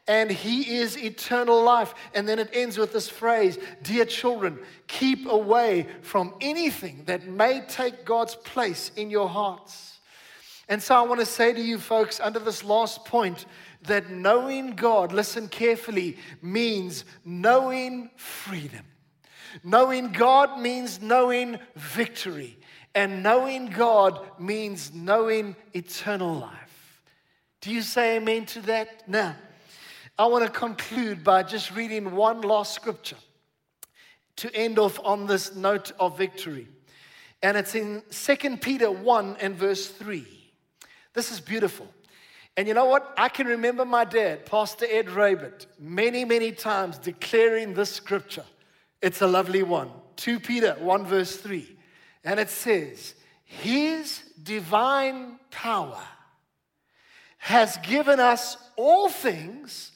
and 0.07 0.29
he 0.29 0.77
is 0.77 0.97
eternal 0.97 1.63
life. 1.63 1.93
And 2.13 2.27
then 2.27 2.39
it 2.39 2.49
ends 2.53 2.77
with 2.77 2.93
this 2.93 3.09
phrase 3.09 3.57
Dear 3.81 4.05
children, 4.05 4.59
keep 4.87 5.27
away 5.27 5.87
from 6.01 6.35
anything 6.41 7.03
that 7.05 7.27
may 7.27 7.61
take 7.67 8.05
God's 8.05 8.35
place 8.35 8.91
in 8.95 9.09
your 9.09 9.27
hearts. 9.27 9.94
And 10.67 10.81
so 10.81 10.95
I 10.95 11.01
want 11.01 11.19
to 11.19 11.25
say 11.25 11.53
to 11.53 11.61
you 11.61 11.77
folks, 11.77 12.19
under 12.19 12.39
this 12.39 12.63
last 12.63 13.05
point, 13.05 13.45
that 13.83 14.09
knowing 14.09 14.71
God, 14.71 15.11
listen 15.11 15.47
carefully, 15.47 16.17
means 16.41 17.05
knowing 17.23 18.09
freedom. 18.15 18.85
Knowing 19.63 20.11
God 20.11 20.59
means 20.59 21.01
knowing 21.01 21.59
victory, 21.75 22.57
and 22.93 23.23
knowing 23.23 23.67
God 23.67 24.19
means 24.39 24.93
knowing 24.93 25.55
eternal 25.73 26.33
life. 26.35 27.01
Do 27.61 27.71
you 27.71 27.81
say 27.81 28.17
amen 28.17 28.45
to 28.47 28.61
that? 28.61 29.07
Now, 29.07 29.35
I 30.17 30.27
want 30.27 30.45
to 30.45 30.51
conclude 30.51 31.23
by 31.23 31.43
just 31.43 31.75
reading 31.75 32.15
one 32.15 32.41
last 32.41 32.73
scripture 32.73 33.17
to 34.37 34.53
end 34.55 34.79
off 34.79 34.99
on 35.03 35.27
this 35.27 35.55
note 35.55 35.91
of 35.99 36.17
victory. 36.17 36.67
And 37.41 37.57
it's 37.57 37.75
in 37.75 38.01
2 38.09 38.57
Peter 38.57 38.91
1 38.91 39.37
and 39.39 39.55
verse 39.55 39.87
3. 39.87 40.34
This 41.15 41.31
is 41.31 41.39
beautiful. 41.39 41.87
And 42.57 42.67
you 42.67 42.73
know 42.73 42.85
what? 42.85 43.13
I 43.17 43.29
can 43.29 43.47
remember 43.47 43.83
my 43.83 44.05
dad, 44.05 44.45
Pastor 44.45 44.85
Ed 44.89 45.07
Roebert, 45.07 45.65
many, 45.79 46.23
many 46.23 46.51
times 46.51 46.97
declaring 46.97 47.73
this 47.73 47.91
scripture. 47.91 48.45
It's 49.01 49.21
a 49.21 49.27
lovely 49.27 49.63
one. 49.63 49.89
2 50.17 50.39
Peter 50.39 50.75
1, 50.79 51.05
verse 51.05 51.35
3. 51.37 51.77
And 52.23 52.39
it 52.39 52.49
says, 52.49 53.15
His 53.43 54.23
divine 54.41 55.39
power 55.51 56.01
has 57.37 57.77
given 57.77 58.19
us 58.19 58.57
all 58.75 59.09
things 59.09 59.91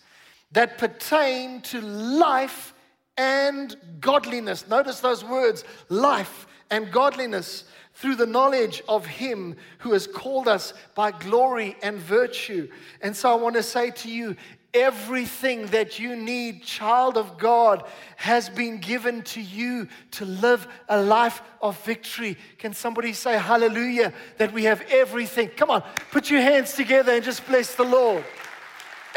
that 0.52 0.78
pertain 0.78 1.62
to 1.62 1.82
life 1.82 2.74
and 3.18 3.76
godliness. 4.00 4.68
Notice 4.68 5.00
those 5.00 5.24
words 5.24 5.64
life 5.90 6.48
and 6.70 6.92
godliness 6.92 7.66
through 8.00 8.16
the 8.16 8.26
knowledge 8.26 8.82
of 8.88 9.06
Him 9.06 9.58
who 9.80 9.92
has 9.92 10.08
called 10.08 10.48
us 10.48 10.74
by 10.96 11.12
glory 11.12 11.76
and 11.82 11.98
virtue. 11.98 12.70
And 13.02 13.14
so 13.14 13.30
I 13.30 13.36
want 13.36 13.56
to 13.56 13.64
say 13.64 13.92
to 13.92 14.10
you, 14.10 14.38
everything 14.74 15.66
that 15.68 16.00
you 16.00 16.16
need, 16.16 16.64
child 16.64 17.18
of 17.18 17.38
God, 17.38 17.84
has 18.16 18.50
been 18.50 18.78
given 18.78 19.22
to 19.24 19.42
you 19.42 19.90
to 20.12 20.24
live 20.24 20.66
a 20.88 21.02
life 21.02 21.42
of 21.62 21.78
victory. 21.84 22.38
Can 22.58 22.74
somebody 22.74 23.12
say 23.12 23.38
hallelujah 23.38 24.14
that 24.38 24.54
we 24.54 24.64
have 24.64 24.82
everything? 24.90 25.50
Come 25.50 25.70
on, 25.70 25.84
put 26.12 26.30
your 26.30 26.42
hands 26.42 26.74
together 26.74 27.12
and 27.12 27.24
just 27.24 27.46
bless 27.48 27.76
the 27.76 27.84
Lord. 27.84 28.24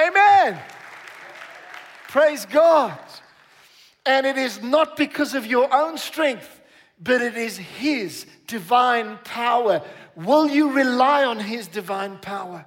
Amen. 0.05 0.59
Praise 2.09 2.47
God. 2.47 2.99
And 4.05 4.27
it 4.27 4.37
is 4.37 4.61
not 4.61 4.97
because 4.97 5.35
of 5.35 5.47
your 5.47 5.73
own 5.73 5.97
strength, 5.99 6.61
but 7.03 7.21
it 7.21 7.37
is 7.37 7.57
His 7.57 8.27
divine 8.47 9.19
power. 9.25 9.83
Will 10.15 10.49
you 10.49 10.73
rely 10.73 11.25
on 11.25 11.39
His 11.39 11.67
divine 11.67 12.19
power? 12.19 12.65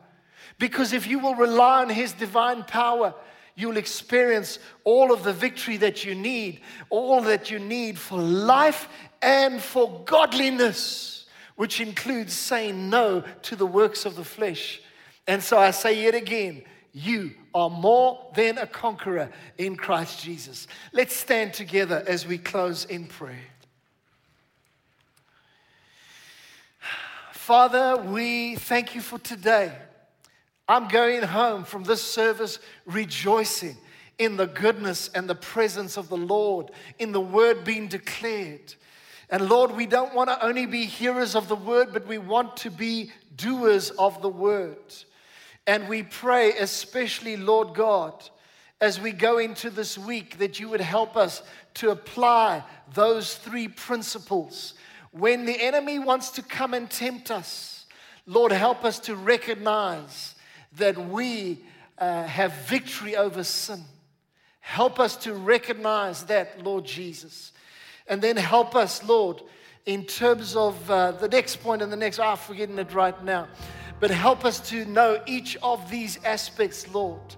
Because 0.59 0.93
if 0.93 1.07
you 1.07 1.19
will 1.19 1.35
rely 1.35 1.81
on 1.81 1.89
His 1.89 2.13
divine 2.13 2.63
power, 2.63 3.13
you'll 3.55 3.77
experience 3.77 4.59
all 4.83 5.13
of 5.13 5.23
the 5.23 5.33
victory 5.33 5.77
that 5.77 6.03
you 6.03 6.15
need, 6.15 6.59
all 6.89 7.21
that 7.21 7.49
you 7.49 7.59
need 7.59 7.97
for 7.97 8.19
life 8.19 8.89
and 9.21 9.61
for 9.61 10.03
godliness, 10.05 11.25
which 11.55 11.79
includes 11.79 12.33
saying 12.33 12.89
no 12.89 13.23
to 13.43 13.55
the 13.55 13.65
works 13.65 14.05
of 14.05 14.15
the 14.15 14.23
flesh. 14.23 14.81
And 15.27 15.41
so 15.41 15.57
I 15.57 15.71
say 15.71 16.03
yet 16.03 16.15
again, 16.15 16.63
you 16.91 17.31
are 17.53 17.69
more 17.69 18.31
than 18.35 18.57
a 18.57 18.67
conqueror 18.67 19.29
in 19.57 19.75
Christ 19.75 20.23
Jesus. 20.23 20.67
Let's 20.93 21.15
stand 21.15 21.53
together 21.53 22.03
as 22.07 22.25
we 22.25 22.37
close 22.37 22.85
in 22.85 23.05
prayer. 23.05 23.43
Father, 27.45 27.97
we 27.97 28.55
thank 28.55 28.95
you 28.95 29.01
for 29.01 29.19
today. 29.19 29.71
I'm 30.67 30.87
going 30.87 31.21
home 31.21 31.63
from 31.63 31.83
this 31.83 32.01
service 32.01 32.57
rejoicing 32.87 33.77
in 34.17 34.35
the 34.35 34.47
goodness 34.47 35.11
and 35.13 35.29
the 35.29 35.35
presence 35.35 35.95
of 35.95 36.09
the 36.09 36.17
Lord, 36.17 36.71
in 36.97 37.11
the 37.11 37.21
word 37.21 37.63
being 37.63 37.87
declared. 37.87 38.73
And 39.29 39.47
Lord, 39.47 39.75
we 39.75 39.85
don't 39.85 40.15
want 40.15 40.31
to 40.31 40.43
only 40.43 40.65
be 40.65 40.85
hearers 40.85 41.35
of 41.35 41.47
the 41.47 41.55
word, 41.55 41.93
but 41.93 42.07
we 42.07 42.17
want 42.17 42.57
to 42.57 42.71
be 42.71 43.11
doers 43.35 43.91
of 43.91 44.23
the 44.23 44.29
word. 44.29 44.95
And 45.67 45.87
we 45.87 46.01
pray, 46.01 46.53
especially, 46.53 47.37
Lord 47.37 47.75
God, 47.75 48.27
as 48.81 48.99
we 48.99 49.11
go 49.11 49.37
into 49.37 49.69
this 49.69 49.99
week, 49.99 50.39
that 50.39 50.59
you 50.59 50.67
would 50.69 50.81
help 50.81 51.15
us 51.15 51.43
to 51.75 51.91
apply 51.91 52.63
those 52.95 53.35
three 53.35 53.67
principles 53.67 54.73
when 55.17 55.45
the 55.45 55.57
enemy 55.61 55.97
wants 55.97 56.29
to 56.31 56.41
come 56.41 56.73
and 56.73 56.89
tempt 56.89 57.31
us, 57.31 57.85
Lord, 58.27 58.51
help 58.51 58.83
us 58.83 58.99
to 58.99 59.15
recognize 59.15 60.35
that 60.73 60.97
we 60.97 61.63
uh, 61.97 62.23
have 62.23 62.51
victory 62.67 63.15
over 63.15 63.43
sin. 63.43 63.81
Help 64.59 64.99
us 64.99 65.15
to 65.17 65.33
recognize 65.33 66.23
that, 66.23 66.61
Lord 66.61 66.83
Jesus. 66.83 67.53
And 68.07 68.21
then 68.21 68.35
help 68.35 68.75
us, 68.75 69.03
Lord, 69.05 69.41
in 69.85 70.03
terms 70.03 70.53
of 70.53 70.91
uh, 70.91 71.11
the 71.13 71.29
next 71.29 71.57
point 71.63 71.81
and 71.81 71.89
the 71.89 71.97
next, 71.97 72.19
I'm 72.19 72.35
forgetting 72.35 72.77
it 72.77 72.93
right 72.93 73.23
now. 73.23 73.47
But 74.01 74.11
help 74.11 74.43
us 74.43 74.59
to 74.71 74.83
know 74.83 75.21
each 75.25 75.55
of 75.63 75.89
these 75.89 76.21
aspects, 76.25 76.93
Lord, 76.93 77.35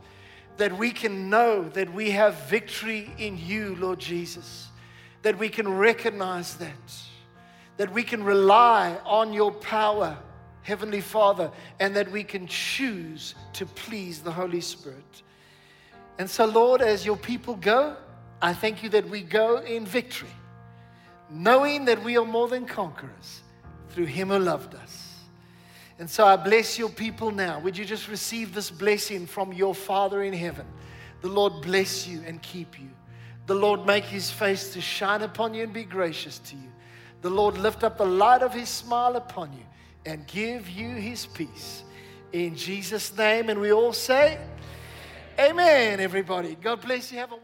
that 0.57 0.75
we 0.75 0.89
can 0.89 1.29
know 1.29 1.69
that 1.69 1.93
we 1.93 2.09
have 2.09 2.47
victory 2.49 3.11
in 3.19 3.37
you, 3.37 3.75
Lord 3.75 3.99
Jesus, 3.99 4.69
that 5.21 5.37
we 5.37 5.49
can 5.49 5.67
recognize 5.67 6.55
that 6.55 6.71
that 7.77 7.91
we 7.93 8.03
can 8.03 8.23
rely 8.23 8.97
on 9.05 9.33
your 9.33 9.51
power, 9.51 10.17
Heavenly 10.63 11.01
Father, 11.01 11.51
and 11.79 11.95
that 11.95 12.11
we 12.11 12.23
can 12.23 12.47
choose 12.47 13.35
to 13.53 13.65
please 13.65 14.21
the 14.21 14.31
Holy 14.31 14.61
Spirit. 14.61 15.23
And 16.19 16.29
so, 16.29 16.45
Lord, 16.45 16.81
as 16.81 17.05
your 17.05 17.17
people 17.17 17.55
go, 17.55 17.95
I 18.41 18.53
thank 18.53 18.83
you 18.83 18.89
that 18.89 19.07
we 19.07 19.21
go 19.21 19.57
in 19.57 19.85
victory, 19.85 20.29
knowing 21.29 21.85
that 21.85 22.03
we 22.03 22.17
are 22.17 22.25
more 22.25 22.47
than 22.47 22.65
conquerors 22.65 23.41
through 23.89 24.05
Him 24.05 24.29
who 24.29 24.39
loved 24.39 24.75
us. 24.75 25.07
And 25.99 26.09
so 26.09 26.25
I 26.25 26.35
bless 26.35 26.77
your 26.77 26.89
people 26.89 27.31
now. 27.31 27.59
Would 27.59 27.77
you 27.77 27.85
just 27.85 28.07
receive 28.07 28.53
this 28.53 28.69
blessing 28.69 29.25
from 29.25 29.51
your 29.51 29.73
Father 29.73 30.23
in 30.23 30.33
heaven? 30.33 30.65
The 31.21 31.27
Lord 31.27 31.61
bless 31.63 32.07
you 32.07 32.21
and 32.25 32.41
keep 32.41 32.79
you. 32.79 32.89
The 33.47 33.55
Lord 33.55 33.85
make 33.85 34.03
his 34.03 34.29
face 34.29 34.73
to 34.73 34.81
shine 34.81 35.21
upon 35.23 35.53
you 35.53 35.63
and 35.63 35.73
be 35.73 35.83
gracious 35.83 36.37
to 36.39 36.55
you. 36.55 36.71
The 37.21 37.29
Lord 37.29 37.57
lift 37.57 37.83
up 37.83 37.97
the 37.97 38.05
light 38.05 38.41
of 38.43 38.53
his 38.53 38.69
smile 38.69 39.15
upon 39.15 39.53
you 39.53 39.65
and 40.05 40.25
give 40.27 40.69
you 40.69 40.89
his 40.89 41.25
peace. 41.25 41.83
In 42.31 42.55
Jesus' 42.55 43.15
name. 43.17 43.49
And 43.49 43.59
we 43.59 43.71
all 43.71 43.93
say, 43.93 44.37
Amen, 45.39 45.99
everybody. 45.99 46.55
God 46.59 46.81
bless 46.81 47.11
you. 47.11 47.19
Have 47.19 47.31
a 47.31 47.37